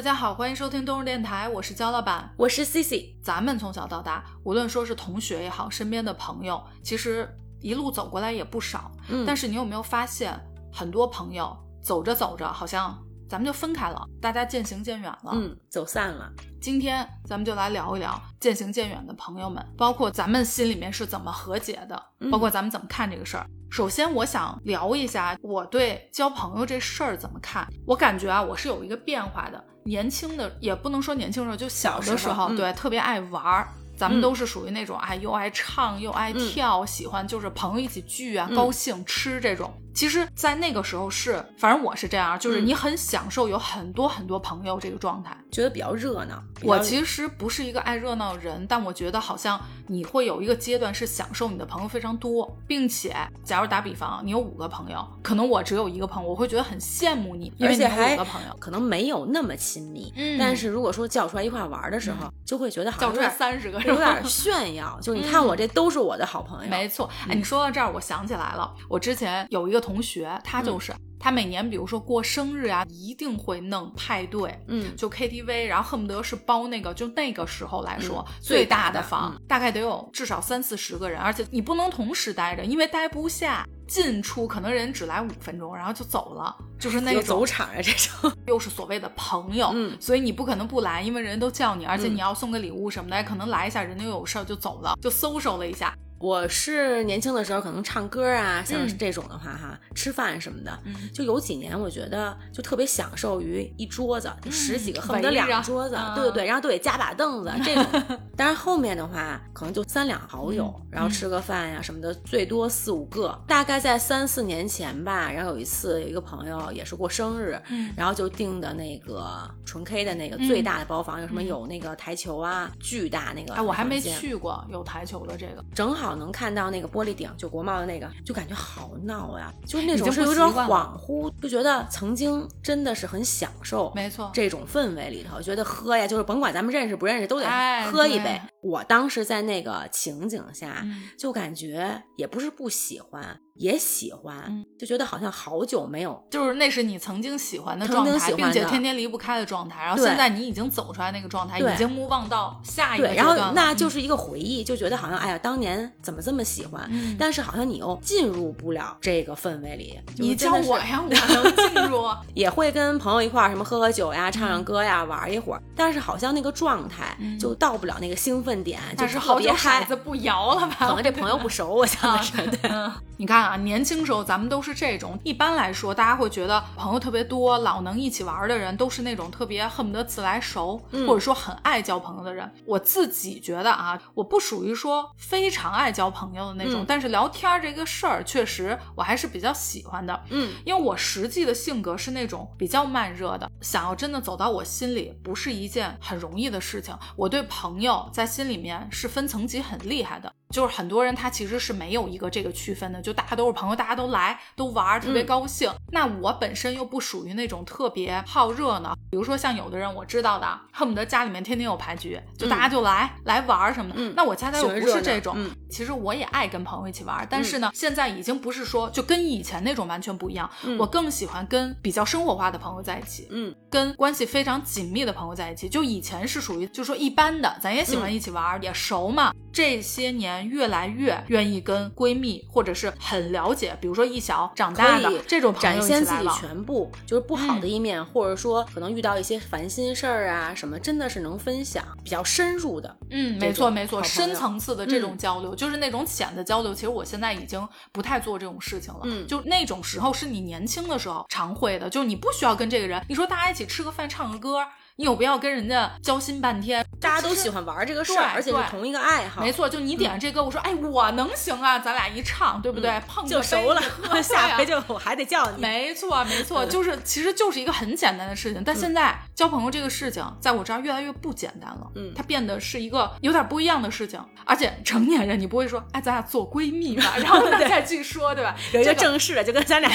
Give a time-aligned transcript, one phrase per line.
[0.00, 3.14] 大家好，欢迎收听东日电台，我是焦老板，我是 Cici。
[3.22, 7.28] 咱们从小到大，无论说是同学也好，身边的朋友，其实
[7.60, 8.90] 一路走过来也不少。
[9.10, 10.40] 嗯但是你有没有发现，
[10.72, 15.32] 很多朋友走着走着，好像咱们就分开了，大家渐行渐远了。
[15.34, 16.32] 嗯，走散了。
[16.62, 23.46] 今天咱们就来聊一聊渐行渐远的朋友们，包括咱们心里面是怎么和解的，嗯包括咱们怎么看这个事儿。
[23.70, 27.68] 首先，我想聊一下我对交朋友这事儿怎么看。
[27.86, 29.62] 我感觉啊，我是有一个变化的。
[29.84, 33.68] 年轻的也不能说年轻时候，就小的时候，时候嗯对，特别爱玩儿。
[33.96, 39.70] 咱们嗯都是属于那种哎，又爱唱又爱跳，喜欢就是朋友一起聚啊，嗯高兴吃这种。
[39.94, 45.36] 其实，在那个时候是，反正我是这样，就是嗯你很享受有很多很多朋友这个状态。
[45.50, 46.42] 觉得比较热闹。
[46.62, 64.98] 我其实不是一个爱热闹的人，但我觉得好像你会有一个阶段是享受你的朋友非常多，并且，假如打比方，你有五个朋友，可能我只有一个朋友，我会觉得很羡慕你，因为你有而且还五个朋友，可能没有那么亲密，嗯但是如果说叫出来一块玩的时候，就会觉得好像叫出来三十个，是吧有点炫耀。
[65.00, 83.64] 就你看我这都是我的好朋友，没错，哎，你说到这儿，我想起来了，我之前有一个同学，他就是、他每年比如说过生日啊，一定会弄派对，嗯，就 KTV，然后恨不得是包那个，就那个时候来说、嗯最最大的房，嗯大概得有至少三四十个人，而且你不能同时待着，因为待不下。
[83.90, 88.32] 进出可能人只来五分钟，然后就走了，就是那有种走场啊这种。
[88.46, 107.86] 又是所谓的朋友，嗯所以你不可能不来，因为人都叫你，而且嗯你要送个礼物什么的，也可能来一下，人家又有事儿就走了，就 social 了一下，我是年轻的时候可能唱歌啊，像是这种的话哈，吃饭什么的，嗯就有几年我觉得就特别享受于一桌子，就十几个，嗯恨不得两桌子，嗯对对对，然后都得加把凳子这种。
[108.36, 113.42] 但是后面的话，可能就三两好友，嗯然后吃个饭呀什么的，最多四五个。
[113.46, 123.54] 大概在三四年前吧，然后有一次有一个朋友也是过生日，嗯然后就订的那个纯 K 的那个嗯最大的包房，有什么嗯有那个台球啊，巨大那个。
[123.54, 123.98] 哎，我还没。
[124.10, 137.46] 去过有台球的这个，正好能看到那个玻璃顶，就国贸的那个，就感觉好闹呀，就是那种是有点不习惯了恍惚，就觉得曾经真的是很享受没错，这种氛围里头，觉得喝呀，就是甭管咱们认识不认识，都得
[137.90, 138.40] 喝一杯。
[138.62, 159.98] 我当时在那个情景下，嗯就感觉也不是不喜欢，也喜欢，嗯就觉得好像好久没有就是那是你曾经喜欢的状态，经喜欢的并且天天离不开的状态，然后现在你已经走出来那个状态，已经 move on 到下一个对，然后那就是一个回忆，就觉得好像哎呀，当年怎么这么喜欢，嗯但是好像你又进入不了这个氛围里。
[160.16, 162.00] 你叫我呀，我能进入。
[162.34, 169.84] 也会跟朋友一块儿什么喝喝酒呀、唱唱歌呀、玩一会儿，但是好像那个状态嗯就到不了那个兴奋点，就是特别好久骰嗨。
[169.84, 170.76] 子不摇了吧？
[170.78, 172.32] 可能这朋友不熟，我想啊的是。
[172.48, 175.20] 对，嗯，你看啊，年轻时候咱们都是这种。
[175.22, 182.50] 一般来说，大家会觉得朋友特别多，老能一起玩的人，都是那种特别恨不得自来熟，嗯或者说很爱交朋友的人。
[182.64, 190.18] 我自己觉得啊，我不属于说非常爱交朋友的那种，嗯但是聊天儿这个事儿，确实我还是比较喜欢的。
[190.30, 196.96] 嗯因为我实际的性格是那种比较慢热的，想要真的走到我心里，不是一件很容易的事情。
[197.16, 205.70] 我对朋友在心里面是分层级很厉害的，就是很多人他其实是没有一个这个区分的，就大家都是朋友，大家都来都玩儿，特别嗯高兴。
[205.92, 213.96] 那我本身又不属于那种特别好热闹，比如说像有的人我知道的，恨不得家里面天天有牌局，就大家就来、来玩儿什么的。
[213.98, 220.48] 嗯那我家家又不是这种，嗯其实我也爱跟朋友一起玩儿，但是呢，现在已经不是说就跟以前那种完全不一样。
[220.64, 225.68] 嗯我更喜欢跟比较生活化的朋友在一起，嗯跟关系非常紧密的朋友在一起。
[225.68, 229.32] 就以前是属于就说一般的，咱也喜嗯欢一起玩儿，也熟嘛。
[229.52, 236.30] 这些年越来越愿意跟闺蜜或者是很了解，比如说一小长大的这种朋友展现自己。
[236.40, 242.96] 全部，就是不好的嗯一面，或者说可能遇到一些烦心事儿啊什么，真的是能分享，比较深入的。
[243.10, 246.72] 嗯，没错没错，深层次的这种嗯交流，就是那种浅的交流。
[246.72, 249.00] 其实我现在已经不太做这种事情了。
[249.04, 254.64] 嗯就那种时候是你年轻的时候常会的，就是你不需要跟这个人，你说大家一起吃个饭唱个歌，
[255.00, 256.84] 你有必要跟人家交心半天？
[257.00, 259.40] 大家都喜欢玩这个事儿，而且是同一个爱好。
[259.40, 263.00] 没错，就你点这歌，我说哎，我能行啊，咱俩一唱，对不对？
[263.08, 263.80] 碰就熟了
[264.22, 265.62] 下回就我还得叫你。
[265.62, 271.86] 没错，没 错，就是其实就是一个很简单的事情，但现在交朋友这个事情，在我这儿越来越不简单了。
[271.94, 278.54] 嗯它变得是一个有点不一样的事情，而且成年人你不会说，哎，咱俩做闺蜜吧， 然后再再去说，对吧？
[278.74, 279.90] 有一个这正式的，就跟咱俩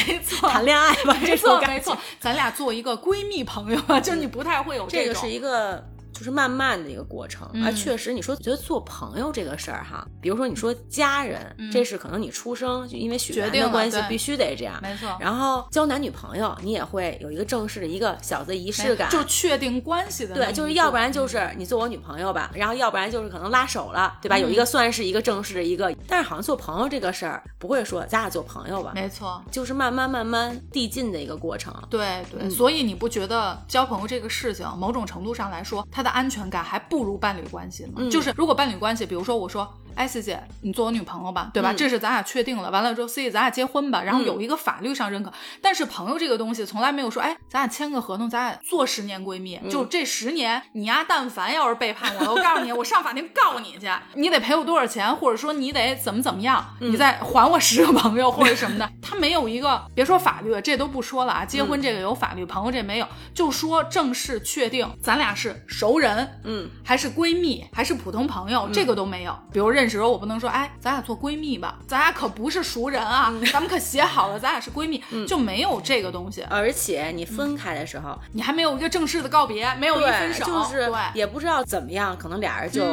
[0.50, 5.84] 谈恋爱吧，没错，没错，咱俩做一个闺蜜朋友啊，就是你不太会有种这个是一个
[6.16, 7.46] 就是慢慢的一个过程。
[7.62, 15.16] 啊，确实，你说觉得做朋友这个事儿哈，比如说你说家人，这是可能你出生就因为血缘的关系必须得这样，没错。
[15.20, 20.34] 然后交男女朋友，你也会有一个正式的一个小的仪式感，就确定关系的。
[20.34, 24.38] 对，就是要不然就是你做我女朋友吧，然后要不然就是可能拉手了，对吧？
[24.38, 28.92] 有一个算是一个正式的一个，但是好像做朋友这个事儿不会说咱俩做朋友吧？
[28.96, 31.74] 没错，就是慢慢慢慢递进的一个过程。
[31.90, 38.10] 对对，所以你不觉得交朋友这个事情，某种程度上来说，它的安全感还不如伴侣关系呢？
[38.10, 39.68] 就是如果伴侣关系，比如说我说。
[39.96, 41.74] 哎，C 姐，你做我女朋友吧，对吧？
[41.74, 42.70] 这是咱俩确定了。
[42.70, 45.32] 完了之后，C 姐，咱俩结婚吧，然后有一个法律上认可。
[45.62, 49.60] 但是朋友这个东西从来没有说，哎，咱俩签个合同，咱俩做十年闺蜜。
[49.70, 58.90] 就这十年，你丫但凡要是背叛我，我告诉你，我上法庭告你去，你得赔我多少钱，或者说你得怎么怎么样，你再还我十个朋友或者什么的。
[59.02, 61.46] 他没有一个，别说法律，这都不说了啊。
[61.46, 69.38] 结婚这个有法律，朋友这没有，就说正式确定咱俩是熟人，嗯，还是闺蜜，还是普通朋友，这个都没有。
[69.52, 70.72] 比如认识时候，我不能说，哎。
[70.80, 76.44] 咱俩做闺蜜吧，咱俩可不是熟人啊，咱们可写好了，咱俩是闺蜜，就没有这个东西。
[76.44, 82.86] 而且你分开的时候，你还没有一个正式的告别，没有一分手，就是对，也不知道怎么样，可能俩人就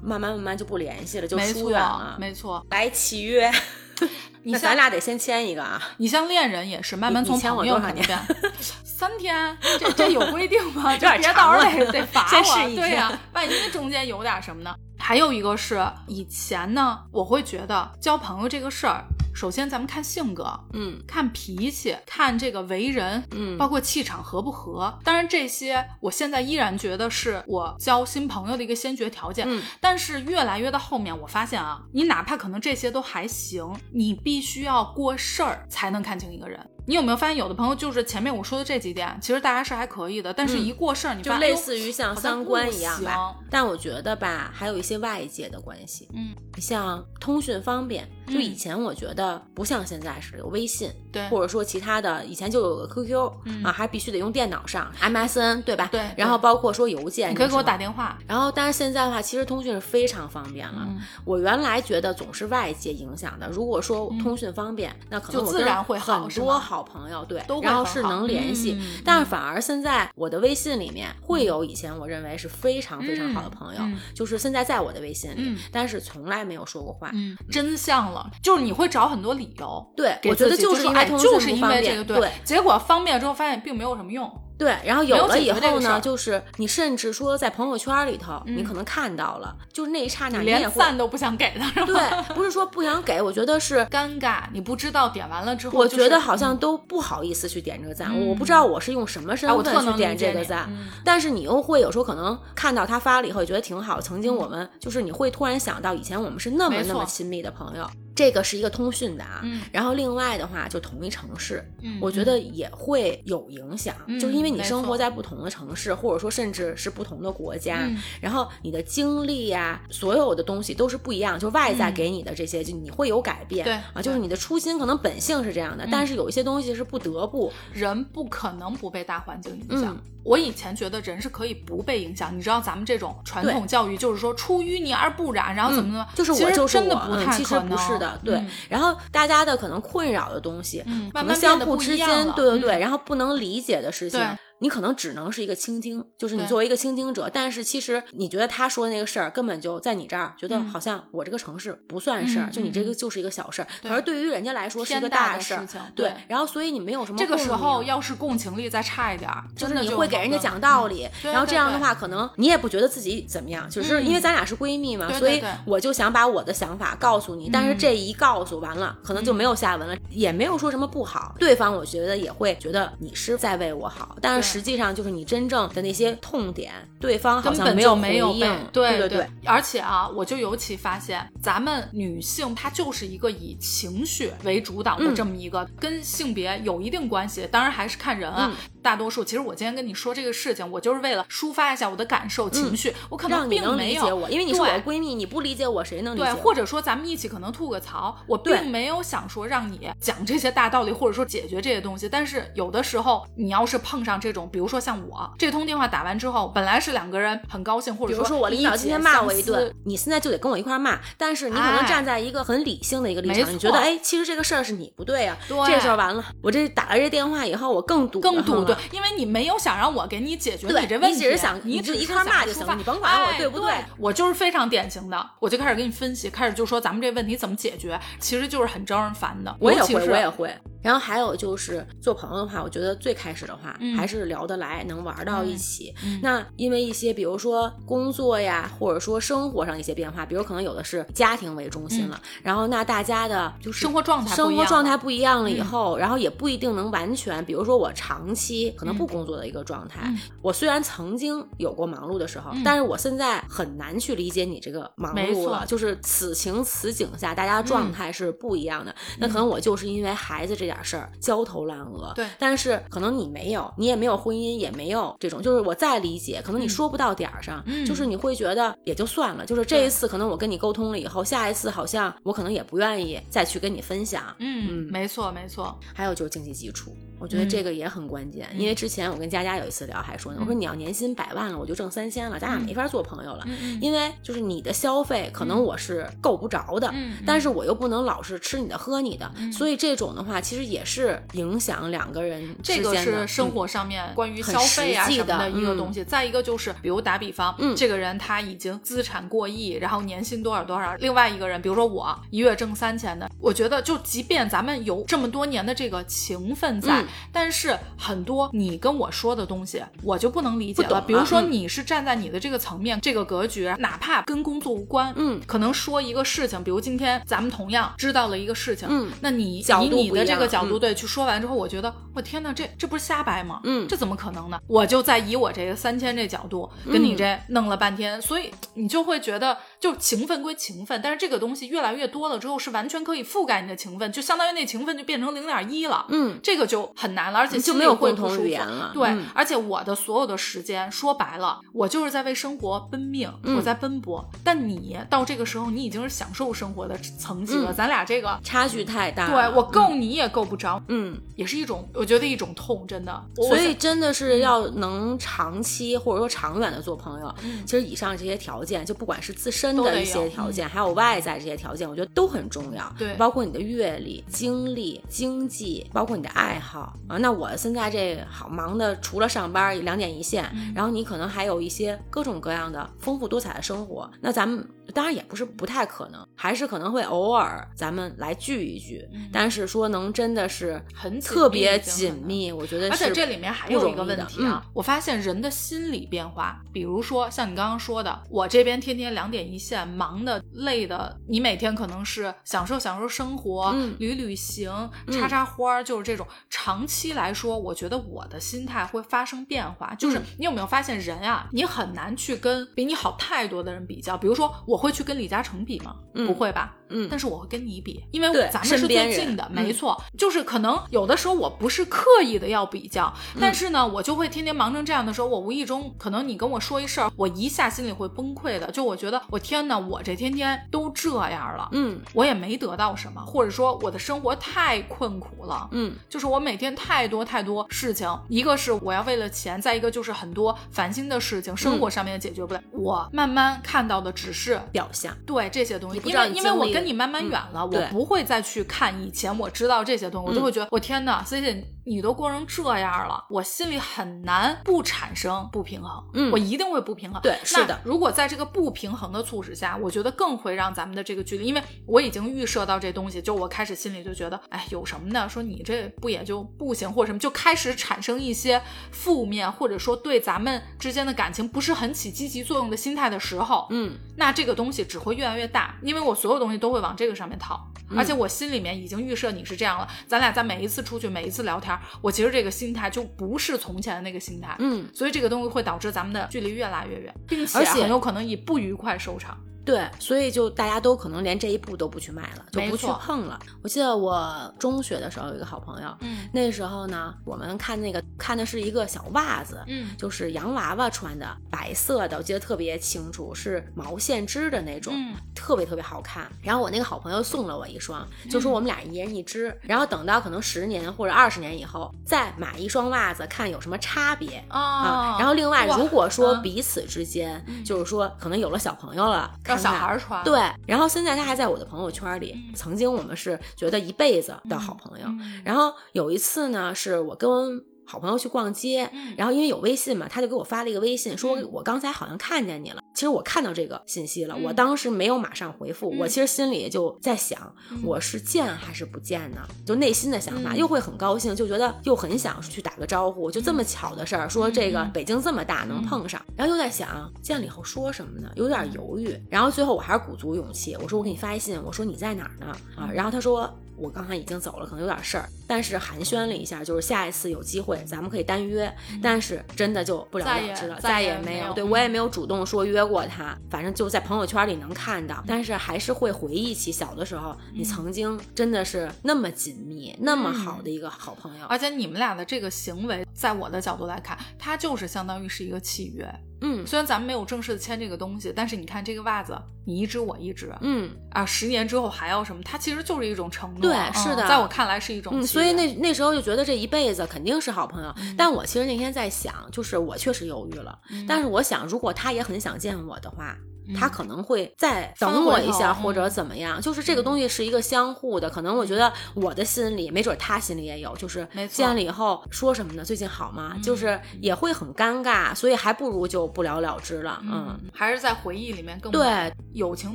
[0.00, 2.16] 慢慢慢慢就不联系了，就疏远了。
[2.20, 3.50] 没错，来契约，
[4.44, 5.82] 你咱俩得先签一个啊。
[5.96, 8.12] 你像恋人也是，慢慢从朋友开始。
[8.84, 10.96] 三天，这这有规定吗？
[10.96, 12.76] 就别到时候得得罚我。
[12.76, 14.72] 对呀，万一中间有点什么呢？
[15.04, 19.04] 还有一个是以前呢，我会觉得交朋友这个事儿，
[19.34, 24.96] 首先咱们看性格，嗯，看脾气，看这个为人，嗯，包括气场合不合。
[25.02, 29.44] 当然这些，我现在依然觉得是我交新朋友的一个先决条件。
[29.48, 36.64] 嗯，但是越来越到后面，我发现啊，你哪怕可能这些都还行，你必须要过事儿才能看清一个人。
[36.86, 43.34] 你有没有发现，有的朋友就是前面我说的这几点，其实大家是还可以的，但是一过事儿，你就类似于像三观一样吧。
[43.50, 48.08] 但我觉得吧，还有一些外界的关系，嗯，像通讯方便。
[48.32, 53.32] 就以前我觉得不像现在是有微信，对，或者说其他的，以前就有个 QQ
[53.64, 55.88] 啊，还必须得用电脑上 MSN，对吧？
[55.92, 56.02] 对。
[56.16, 58.18] 然后包括说邮件，你可以给我打电话。
[58.26, 60.88] 然后，但是现在的话，其实通讯是非常方便了。
[61.24, 63.48] 我原来觉得总是外界影响的。
[63.50, 68.80] 如果说通讯方便，那可能我自然会很多好朋友，对，都然后是能联系。
[69.04, 73.82] 但是反而现在我的微信里面会有以前我认为是非常非常好的朋友，
[74.14, 77.10] 就是现在在我的微信里，但是从来没有说过话。
[77.14, 79.12] 嗯，真相了，就是你会找。
[79.12, 84.32] 很多理由，对我觉得就是因为就是因为这个对，结果方便之后发现并没有什么用。
[84.56, 100.70] 对，然后有了以后呢，就是你甚至说在朋友圈里头，你可能看到了，就是那一刹那，你连赞都不想给他，对，不是说不想给，我觉得是 尴尬，你不知道点完了之后，我觉得好像都不好意思去点这个赞，我不知道我是用什么身份去点这个赞，
[101.04, 104.00] 但是你又会有时候可能看到他发了以后，也觉得挺好。
[104.00, 107.90] 曾经我们就是你会突然想到，以前我们是那么那么亲密的朋友。
[108.14, 109.42] 这个是一个通讯的啊，
[109.72, 111.64] 然后另外的话就同一城市，
[112.00, 117.88] 我觉得也会有影响，就是因为你生活在不同的城市，或者说甚至是不同的国家，
[118.20, 129.96] 然后你的经历呀，所有的东西都是不一样，就外在给你的这些，就你会有改变，对啊，就是你的初心可能本性是这样的，但是有一些东西是不得不，人不可能不被大环境影响。
[130.24, 138.42] 我以前觉得人是可以不被影响，你知道咱们这种传统教育就是说出淤泥而不染，然后怎么怎么，就是我就是真的不太其实不是的，对。
[138.68, 140.84] 然后大家的可能困扰的东西，
[141.14, 144.20] 可能相互之间，对对对，然后不能理解的事情。
[144.62, 153.66] 你可能只能是一个倾听，就是你作为一个倾听者，但是其实你觉得他说的那个事儿根本就在你这儿，觉得好像我这个城市不算事儿，就你这个就是一个小事儿。
[153.82, 155.66] 可是对于人家来说是一个大事儿，
[155.96, 156.14] 对。
[156.28, 167.50] 然后所以你没有什么这个时候要是共情力再差一点，就是你会给人家讲道理，然后这样的话可能你也不觉得自己怎么样，就是因为咱俩是闺蜜嘛，所以我就想把我的想法告诉你。
[167.52, 171.34] 但是这一告诉完了，可能就没有下文了，也没有说什么不好。
[171.40, 175.22] 对方我觉得也会觉得你是在为我好，但是实际上就是你。
[175.32, 178.46] 真正的那些痛点，对方好像没有没有应。
[178.70, 188.52] 对对对，而且啊，我就尤其发现，咱们女性她就是一个以情绪为主导的这么一个，跟性别有一定关系，当然还是看人啊。
[188.82, 196.24] 大多数其实我今天跟你说这个事情，我就是为了抒发一下我的感受情绪，我可能并没有，因为你是我的闺蜜，你不理解我，谁能理解？
[196.24, 202.08] 对，或者说咱们一起可能吐个槽，我并没有想说让你讲这些大道理，或者说解决这些东西。
[202.08, 204.41] 但是有的时候，你要是碰上这种。
[204.42, 210.98] 种，比如说像我这通电话打完之后，本来是两个人很高兴，或者说我领导今天骂我一顿，你现在就得跟我一块骂。
[211.16, 215.36] 但是你可能站在一个很理性的一个立场，你觉得哎，其实这个事儿是你不对啊。
[215.48, 218.64] 对，这事儿完了，我这打了这电话以后，我更堵，更堵。
[218.64, 223.72] 对，因为你没有想让我给你解决你这问题，你只是想你只一块骂就行，你甭管我对不对。
[223.98, 229.54] 我就是非常典型的，我就开始给你分析，开始就说咱们这问题怎么解决，其实就是很招人烦的。
[229.60, 230.52] 我也会，我也会。
[230.82, 235.94] 然后还有就是做朋友的话，我觉得最开始的话还是聊得来，能玩到一起。
[236.22, 250.10] 那因为一些比如说工作呀，或者说生活上一些变化，比如可能有的是家庭为中心了，然后那大家的就是生活状态生活状态不一样了以后，然后也不一定能完全，比如说我长期可能不工作的一个状态，
[250.40, 258.94] 我虽然曾经有过忙碌的时候，但是我现在很难去理解你这个忙碌了，就是此情此景下大家状态是不一样的。
[259.18, 262.26] 那可能我就是因为孩子这点事儿焦头烂额，对。
[262.38, 269.44] 但是可能你没有，你也没有婚姻，也没有这种，就是我再理解，可能你说不到点儿上，就是你会觉得也就算了。
[269.46, 274.22] 就是这一次可能我跟你沟通了以后，下一次好像我可能也不愿意再去跟你分享。
[274.38, 275.78] 嗯，没错没错。
[275.94, 276.96] 还有就是经济基础。
[277.22, 283.46] 我觉得这个也很关键，因为之前我跟佳佳有一次聊，还说呢，我说你要年薪百万了，我就挣三千了，咱俩没法做朋友了，
[283.80, 286.92] 因为就是你的消费可能我是够不着的，
[287.24, 296.02] 但是我又不能老是吃你的喝你的，所以这种的话其实也是影响两个人这个是生活上面关于消费啊什么的一个东西。
[296.02, 307.04] 再一个就是，比如打比方，这个人他已经资产过亿，然后年薪多少多少，另外一个人，比如说我一月挣三千的，我觉得就即便咱们有这么多年的这个情分在。
[307.32, 311.00] 但是很多你跟我说的东西，我就不能理解了。
[311.00, 323.60] 比如说，你是站在你的这个层面、这个格局，哪怕跟工作无关，嗯，可能说一个事情，比如今天咱们同样知道了一个事情，嗯，那你以你的这个角度对去说完之后，我觉得我天哪，这这不是瞎掰吗？
[323.64, 324.58] 嗯，这怎么可能呢？
[324.66, 337.38] 我就在以我这个三千这角度跟你这弄了半天，所以你就会觉得，就情分归情分，但是这个东西越来越多了之后，是完全可以覆盖你的情分，就相当于那情分就变成零点一了，嗯，这个就很难了。
[337.40, 338.92] 而且就没有共同语言了。
[338.94, 344.24] 对，而且我的所有的时间，说白了，我就是在为生活奔命，我在奔波。
[344.44, 347.72] 但你到这个时候，你已经是享受生活的层级了。
[347.72, 349.26] 咱俩这个差距太大。
[349.26, 350.80] 对我够，你也够不着。
[350.88, 353.22] 嗯，也是一种，我觉得一种痛，真的。
[353.34, 357.34] 所以真的是要能长期或者说长远的做朋友。
[357.66, 362.94] 其实以上这些条件，就不管是自身的一些条件，还有外在这些条件，我觉得都很重要。
[362.98, 367.16] 对，包括你的阅历、经历、经济，包括你的爱好啊。
[367.18, 374.10] 那我现在这好忙的，除了上班两点一线，然后你可能还有一些各种各样的丰富多彩的生活。
[374.20, 379.08] 那咱们当然也不是不太可能，还是可能会偶尔咱们来聚一聚。
[379.32, 394.70] 但是说能真的是很特别紧密，我觉得而且这里面还有一个问题啊，我发现人的心理变化，比如说像你刚刚说的，我这边天天两点一线，忙的累的，你每天可能是享受享受生活，旅旅行，
[395.10, 397.22] 插插花，就是这种长期来。
[397.22, 399.94] 来说，我觉得我的心态会发生变化。
[399.94, 404.18] 就是你有没有发现，人啊，你很难去跟比你好太多的人比较。
[404.18, 405.96] 比如说，我会去跟李嘉诚比吗？
[406.14, 406.74] 不会吧。
[406.92, 407.08] 嗯。
[407.10, 410.02] 但是我会跟你比，因为咱们是最近的，没错。
[410.18, 418.70] 就是可能有的时候我不是刻意的要比较，但是呢，我就会天天忙成这样的时候，我无意中可能你跟我说一事儿，我一下心里会崩溃的。
[418.72, 427.12] 就我觉得，我天哪，我这天天都这样了，嗯，我也没得到什么，或者说我的生活太困苦了，嗯，就是我每天太。
[427.12, 432.60] 多太多事情，一个是我要为了钱，再一个就是很多烦心的事情，生活上面解决不了。
[432.70, 441.64] 我慢慢看到的只是表象，对这些东西，因为因为我跟你慢慢远了，我不会再去看以前我知道这些东西，我就会觉得我天哪，C C。
[441.84, 446.04] 你都过成这样了，我心里很难不产生不平衡。
[446.14, 447.20] 嗯，我一定会不平衡。
[447.22, 447.80] 对，是的。
[447.84, 455.28] 如果在这个不平衡的促使下，我觉得更会让咱们的这个距离，因为我已经预设到这东西，就我开始心里就觉得，哎，有什么呢？
[455.28, 458.62] 说你这不也就不行，或者什么，就开始产生一些
[458.92, 471.71] 负面，或者说对咱们之间的感情不是很起积极作用的心态的时候，嗯，那这个东西只会越来越大，因为我所有东西都会往这个上面套，而且我心里面已经预设你是这样了，咱俩在每一次出去，每一次聊天。
[472.00, 479.38] 我其实这个心态就不是从前的那个心态，嗯，所以这个东西会导致咱们的距离越拉越远，并且很有可能以不愉快收场。
[479.64, 483.38] 对，所以就大家都可能连这一步都不去迈了，就不去碰了。
[483.62, 494.94] 我记得我中学的时候有一个好朋友，嗯，那时候呢，我们看那个看的是一个小袜子，嗯，就是洋娃娃穿的，白色的，我记得特别清楚，是毛线织的那种，
[495.34, 496.30] 特别特别好看。
[496.42, 505.16] 然后我那个好朋友送了我一双，就说我们俩一人一只，然后等到可能十年或者二十年以后再买一双袜子，看有什么差别啊。
[505.18, 510.40] 然后另外，如果说彼此之间就是说可能有了小朋友了，让小孩穿，对。
[510.66, 515.06] 然后现在他还在我的朋友圈里，曾经我们是觉得一辈子的好朋友。
[515.44, 517.64] 然后有一次呢，是我跟。
[517.92, 522.82] 好朋友去逛街，然后因为有微信嘛，他就给我发了一个微信，说我刚才好像看见你了。
[522.94, 529.46] 其实我看到这个信息了，我当时没有马上回复，我其实心里就在想，我是见还是不见呢？
[529.66, 533.30] 就内心的想法，又会很高兴，就觉得又很想去打个招呼。
[533.30, 538.30] 就这么巧的事儿，说这个北京这么大能碰上，然后又在想见了以后说什么呢？
[538.36, 539.14] 有点犹豫。
[539.28, 542.56] 然后最后我还是鼓足勇气，我说我给你发一信，我说你在哪儿呢？
[542.74, 543.52] 啊，然后他说。
[543.76, 548.72] 我刚才已经走了，可能有点事儿，但是寒暄了一下，就是下一次有机会咱们可以单约。
[549.02, 551.52] 但是真的就不了了之了，再也没有。
[551.52, 561.46] 对我也没有主动说约过他，反正就在朋友圈里能看到，但是还是会回忆起小的时候，你曾经真的是那么紧密、那么好的一个好朋友。
[561.46, 566.08] 而且你们俩的这个行为，在我的角度来看，它就是相当于是一个契约。
[566.42, 572.42] 嗯，虽然咱们没有正式的签这个东西，但是你看这个袜子，你一只我一只，嗯啊，十年之后还要什么？
[572.42, 573.62] 它其实就是一种承诺。
[573.62, 575.12] 对，是的，在我看来是一种。
[575.16, 577.94] 嗯，所以那那时候就觉得这一辈子肯定是好朋友。
[578.18, 583.36] 但我其实那天在想，就是我确实犹豫了，但是我想，如果他也很想见我的话。
[583.76, 586.60] 他可能会再等我一下，或者怎么样？
[586.60, 592.84] 就是这个东西是一个相互的，可能我觉得我的心里，没准他心里也有，就是见了以后说什么呢？
[592.84, 593.56] 最近好吗？
[593.62, 597.20] 就是也会很尴尬，所以还不如就不了了之了。
[597.22, 599.32] 嗯，还是在回忆里面更对。
[599.52, 599.94] 友情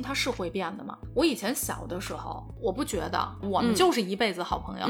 [0.00, 0.96] 它是会变的嘛？
[1.14, 4.86] 我以前小的时候，我不觉得我们就是一辈子好朋友。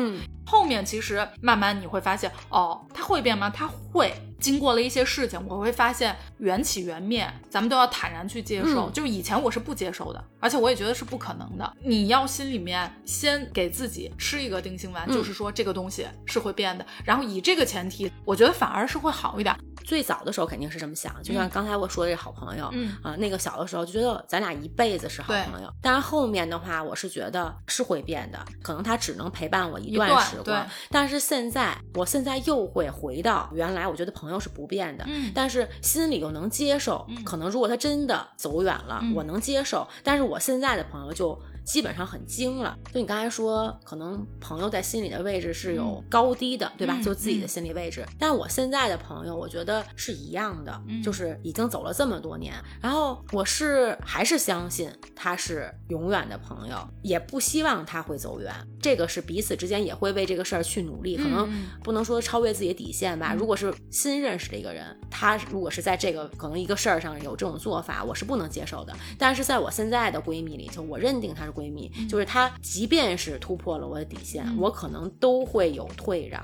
[0.49, 3.51] 嗯，后面其实慢慢你会发现，哦，他会变吗？
[3.51, 4.13] 他会。
[4.41, 8.89] 经过了一些事情，我会发现缘起缘灭，咱们都要坦然去接受。
[8.91, 11.77] 就以前我是不接受的，而且我也觉得是不可能的。
[11.83, 16.87] 你要心里面先给自己吃一个定心丸，就是说这个东西是会变的。
[17.05, 19.53] 然后以这个前提，我觉得反而是会好一点。
[19.85, 25.73] 最早的时候肯定是这么想，就像刚才我说的这好朋友，嗯啊，那个小的时候就觉得咱俩一辈子是好朋友。
[25.83, 30.67] 但是后面的话，我是觉得是会变的，可能他只能陪伴我一段时光。
[30.91, 37.07] 但是现在，我现在又会回到原来，我觉得朋友是不变的，嗯，但是心里又能接受。
[37.25, 39.87] 可能如果他真的走远了，我能接受。
[40.03, 41.39] 但是我现在的朋友就。
[41.69, 46.99] 基本上很精了，就你刚才说，可能朋友在心里的位置是有高低的，对吧？
[47.05, 48.03] 就自己的心理位置。
[48.19, 58.51] 但我现在的朋友，我觉得是一样的，就是已经走了这么多年，然后我是还是相信他是永远的朋友，也不希望他会走远。
[58.81, 61.47] 这个是彼此之间也会为这个事儿去努力，可能
[61.85, 63.35] 不能说超越自己的底线吧。
[63.35, 68.97] 如果是新认识的一个人，他如果是在这个可能一个事儿上有这种做法，我是不能接受的。
[69.19, 71.53] 但是在我现在的闺蜜里头，我认定她是。
[71.59, 76.41] 闺蜜就是她，即便是突破了我的底线，我可能都会有退让，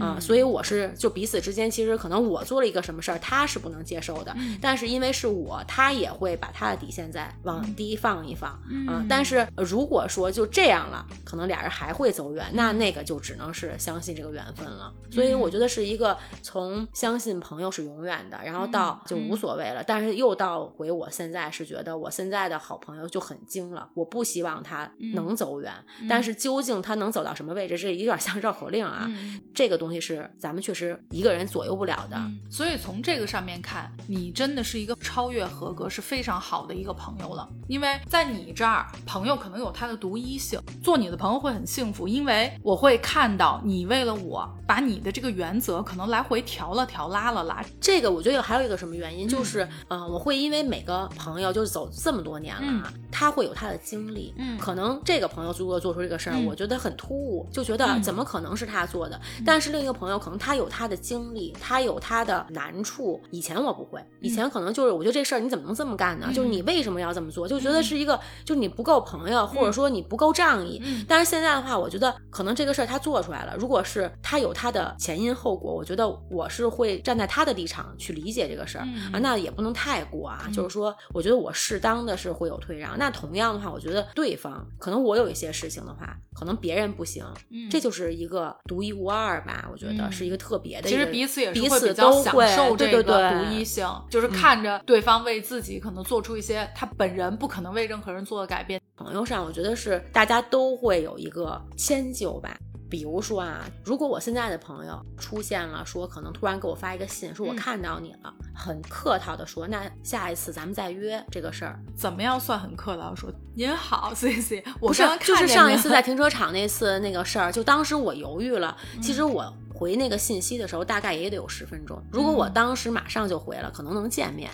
[0.00, 8.50] 啊，所以我是就彼此之间，其实可能我做了一个什么事儿，她是不能接受的，但是因为是我，她也会把她的底线再往低放一放，
[8.86, 14.92] 啊，但是如果说就这样了，可能俩人还会走远，那那个就只能是相信这个缘分了。
[15.10, 24.51] 所以我觉得是一个从相信朋友是永远的，然后到就无所谓了，但是又到回我现在是觉得我现在的好朋友就很精了，我不希望。
[24.52, 25.72] 让他能走远，
[26.06, 29.10] 但是究竟他能走到什么位置，这有点像绕口令啊。
[29.54, 32.20] 这个东西是咱们确实一个人左右不了的。
[32.50, 37.48] 所以从这个上面看，你真的是一个超越合格，是非常好的一个朋友了。
[37.66, 47.64] 因为在你这儿，朋友可能有他的独一性，做你的朋友会很幸福，因为我会看到你为了我把你的这个原则可能来回调了调，拉了拉。
[47.80, 54.31] 这个我觉得还有一个什么原因，就是嗯，我会因为每个朋友就是走这么多年了啊，他会有他的经历。
[54.36, 59.20] 嗯，可能这个朋友如果做出这个事儿，我觉得很突兀，就觉得怎么可能是他做的？
[59.44, 63.20] 但是另一个朋友可能他有他的经历，他有他的难处。
[63.30, 66.30] 以前我不会，以前可能就是我觉得这事儿你怎么能这么干呢？
[66.34, 67.46] 就是你为什么要这么做？
[67.46, 70.82] 就觉得是一个，就是你不够朋友，或者说你不够仗义。
[71.06, 80.48] 但是现在的话，我觉得可能这个事儿他做出来了，如果是他有他的前因后果，我觉得我是会站在他的立场去理解这个事儿啊，那也不能太过啊。
[80.52, 82.98] 就是说，我觉得我适当的是会有退让。
[82.98, 84.21] 那同样的话，我觉得对。
[84.22, 89.68] 对方，可能我有一些事情的话，可能别人不行，嗯，这就是一个独一无二吧。
[89.72, 90.88] 我觉得是一个特别的。
[90.88, 98.80] 其实彼此也是彼此都享受这个独一性，就是看着对方为自己可能做出一些他本人不可能为任何人做的改变。
[98.94, 102.56] 朋友上，我觉得是大家都会有一个迁就吧。
[102.92, 113.14] 比如说啊，如果我现在的朋友出现了，说可能突然给我发一个信，说我看到你了，很客套的说，那下一次咱们再约这个事儿，怎么样算很客套？
[113.14, 124.50] 说您好，C C，不是，就是上一次在停车场那次那个事儿，就当时我犹豫了，其实我回那个信息的时候大概也得有十分钟，如果我当时马上就回了，可能能见面。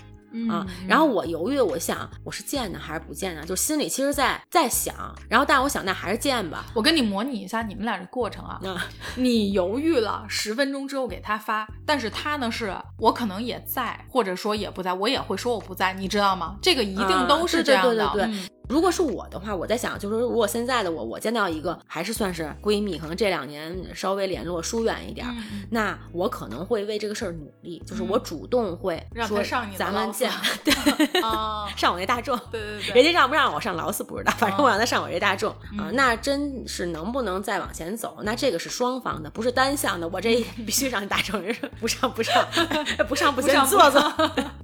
[0.51, 3.45] 啊，然后我犹豫，我想我是见呢还是不见呢？
[3.45, 4.95] 就心里其实在在想，
[5.29, 6.67] 然后但是我想那还是见吧。
[6.75, 8.61] 我跟你模拟一下你们俩的过程啊，
[9.17, 16.57] 你犹豫了十分钟之后给他发，但是他呢是我可能也在，或者说也不在，我也会说我不在，你知道吗？
[16.61, 18.31] 这个一定都是这样的。
[18.69, 25.27] 如果是我的话，我在想，就是如果现在的我，我见到一个还是算是闺蜜，可能这两年稍微联络疏远一点，
[25.71, 29.43] 那我可能会为这个事儿努力，就是我主动会说
[29.77, 30.31] 咱们见，
[30.63, 30.75] 对
[31.77, 38.19] 上我那大众，对对对，人家让不让我上劳斯不知道，反正我让他上我这大众啊，那真是能不能再往前走？
[38.23, 42.45] 那这个是双方的，不是单向的，我这必须上大众，人说不上不上
[43.09, 44.03] 不上不行，坐坐。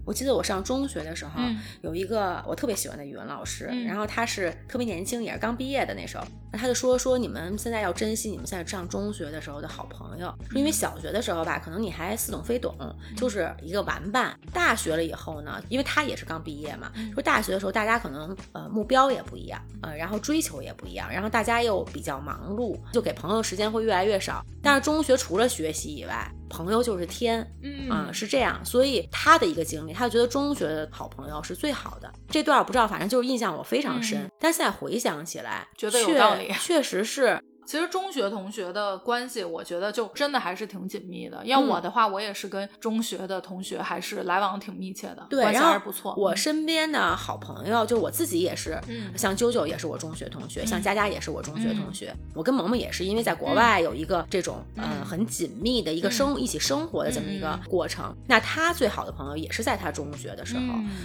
[0.04, 1.40] 我记得我上中学的时候，
[1.80, 3.64] 有一个我特别喜欢的语文老师。
[3.93, 12.74] 然后他是特别年轻，也是刚毕业的那时候，那他就说说你们现在要珍惜你们现在上中学的时候的好朋友，说因为小学的时候吧，可能你还似懂非懂，
[13.16, 14.38] 就是一个玩伴。
[14.52, 24.44] 大学了以后呢，因为他也是刚毕业嘛，说大学的时候大家可能呃目标也不一样，呃，然后追求也不一样，然后大家又比较忙碌，就给朋友时间会越来越少。
[24.62, 32.12] 但是中学除了学习以外，朋友就是天，嗯，是这样，所以他的一个经历，他就觉得中学的好朋友是最好的。
[32.28, 34.30] 这段我不知道，反正就是印象我非常深。
[34.38, 37.42] 但现在回想起来，觉得有道理，确实是。
[37.64, 41.44] 其实中学同学的关系，我觉得就真的还是挺紧密的。
[41.44, 46.14] 要我的话，我也是跟中学的同学还是来往挺密切的，关系还是不错。
[46.16, 48.78] 我身边的好朋友，就我自己也是，
[49.16, 52.14] 像啾啾也是我中学同学，像佳佳也是我中学同学。
[52.34, 58.14] 我跟萌萌也是，因为在国外有一个这种嗯很紧密的一个生一起生活的这么一个过程。
[58.26, 60.62] 那他最好的朋友也是在他中学的时候，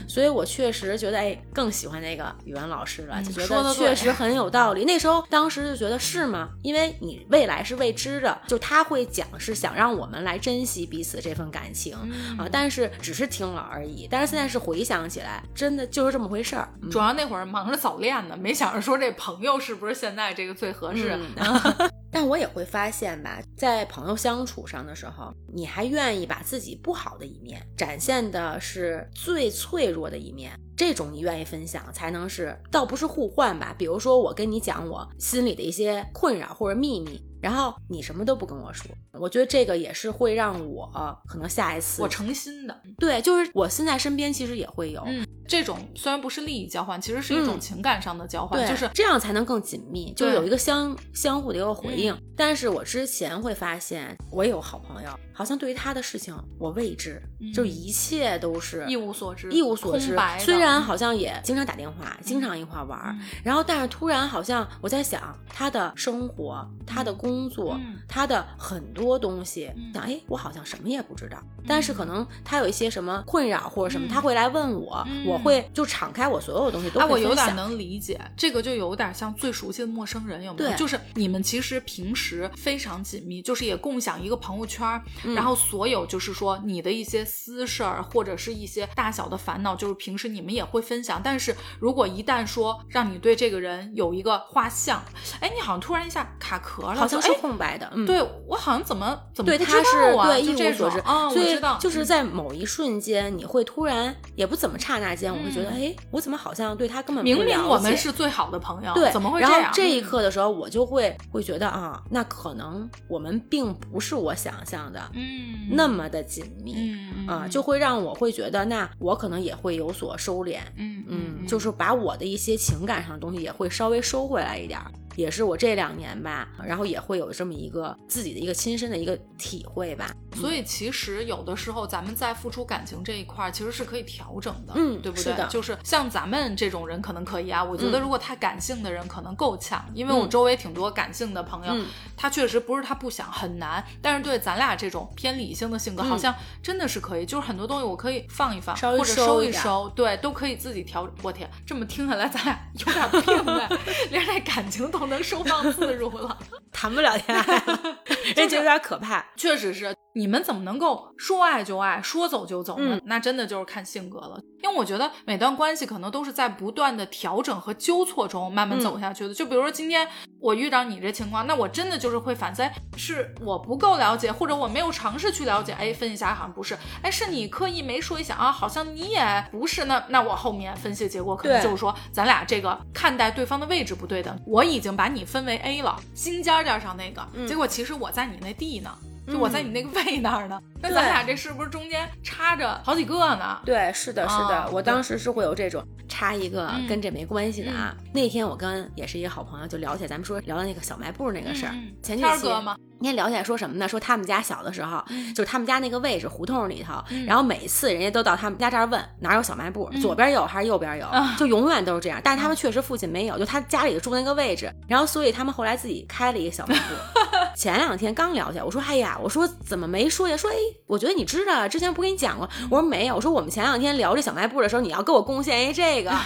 [0.08, 4.84] 所以我确实觉得哎更喜欢那个语文老师了，就觉得确实很有道理。
[4.86, 6.48] 那时候当时就觉得是吗？
[6.62, 11.95] 因为你未来是未知的，就他会讲是想让我们来珍惜彼此这份感情
[12.38, 14.07] 啊，但是只是听了而已。
[14.09, 16.69] 但是现在是回想起来，真的就是这么回事儿。
[16.91, 21.19] 主要那会儿忙着早恋呢，没想着说这朋友是不是现在这个最合适。
[22.12, 30.52] 但我也会发现吧，在朋友相处上的时候，你还愿意把自己不好的一面展现的是最脆弱的一面。
[30.76, 33.76] 这种你愿意分享，才能是倒不是互换吧？
[33.78, 37.22] 比如说我跟你讲我心里的一些困扰或者秘密。
[37.41, 40.91] 然后你什么都不跟我说，我觉得这个也是会让我
[41.26, 52.15] 可能下一次我诚心的，对，就是我现在身边其实也会有，嗯，这种虽然不是利益交换，其实是一种情感上的交换，就是这样才能更紧密，就是有一个相相互的一个回应。
[52.38, 57.19] 但是我之前会发现，我有好朋友，好像对于他的事情我未知，
[57.53, 60.15] 就一切都是一无所知，一无所知。
[60.38, 67.29] 虽然好像也经常打电话，经常一块玩，然后但是突然好像我在想他的生活，他的工。
[67.39, 71.38] 工作，他的很多东西，想哎，我好像什么也不知道。
[71.67, 76.99] 但是可能他有一些什么困扰或者什么，他会来问我，我会就敞开我所有的东西都。
[76.99, 80.73] 哎，我有点能理解，这个就有点像最熟悉的陌生人，有没有？
[80.73, 85.02] 就是你们其实平时非常紧密，就是也共享一个朋友圈，
[85.36, 91.21] 然后所有就是说你的一些私事儿或者是一些大小的烦恼，就是平时你们也会分享。
[91.23, 95.04] 但是如果一旦说让你对这个人有一个画像，
[95.39, 97.19] 哎，你好像突然一下卡壳了，好像。
[97.21, 99.91] 是空白的，对我好像怎么怎么对他是
[100.25, 109.59] 对一无所知啊，所以就是在某一瞬间，你会突然也不怎么刹那间，我会觉得，哎，我怎么好像对他根本明明我们是最好的朋友，对，怎么会这样？
[109.59, 116.95] 然后这一刻的时候，我就会会觉得啊，那可能我们并不是我想象的，嗯，那么的紧密，
[117.27, 124.79] 啊，就会让我会觉得，那我可能也会有所收敛，嗯嗯，就是把我的一些情感上的东西也会稍微收回来一点。
[125.19, 130.10] 也是我这两年吧，然后也会有这么一个自己的一个亲身的一个体会吧。
[130.34, 135.36] 所以其实有的时候咱们在付出感情这一块，其实是可以调整的，嗯，对不对？
[135.36, 137.62] 是，就是像咱们这种人可能可以啊。
[137.62, 143.84] 我觉得如果太感性的人可能够呛，因为我周围挺多感性的朋友，他确实不是他不想，很难。
[144.01, 151.10] 但是对咱俩这种偏理性的性格，好像真的是可以，就是很多东西我可以放一放，或者收一收，对，都可以自己调。
[151.21, 153.69] 我天，这么听下来，咱俩有点病哎，
[154.12, 156.38] 连这感情都能收放自如了，
[156.71, 157.63] 谈不了恋爱，
[158.36, 159.25] 这就有点可怕。
[159.36, 159.95] 确实是。
[160.15, 162.99] 你们怎么能够说爱就爱，说走就走呢？
[163.05, 164.41] 那真的就是看性格了。
[164.63, 169.34] 因为我觉得每段关系可能都是在不断的调整和纠错中慢慢走下去的。
[169.34, 170.05] 就比如说今天
[170.41, 175.73] 我遇到你这情况，那我真的就是会反思，是我不够了解，或者我没有尝试去了解。
[175.73, 179.86] 哎，分析一下好像不是，哎，是你刻意没说一下啊，好像你也不是。
[179.86, 184.38] 那那我后面分析的结果可能就是说，咱俩这个看待对方的位置不对等。
[184.45, 188.91] 我已经把你分为 A 了，心尖尖上那个，结果其实我在你那地呢。
[189.28, 193.60] 就我在你那个胃那儿呢，那咱俩这是不是中间插着好几个呢？
[193.63, 197.95] 对，是的，是的，我当时是会有这种插一个跟这没关系的啊。
[198.12, 202.76] 那天我跟也是一个好朋友就聊起来，咱们说聊到那个小卖部那个事儿，前几期吗？
[202.99, 203.88] 那天聊起来说什么呢？
[203.88, 211.07] 说他们家小的时候，就是他们家那个位置胡同里头，然后每次人家都到他们家这儿问哪有小卖部，左边有还是右边有，
[211.38, 212.19] 就永远都是这样。
[212.23, 216.81] 但是他们确实父亲没有，就他家里住那个位置，然后所以他们后来自己开了一个小卖部。
[217.55, 220.38] 前两天刚聊起来，我说哎呀，我说怎么没说呀？
[220.38, 220.55] 说哎，
[220.88, 222.49] 我觉得你知道，之前不跟你讲过？
[222.69, 226.12] 我说没有，我说我们前两天聊这小卖部的时候，你要给我贡献一这个。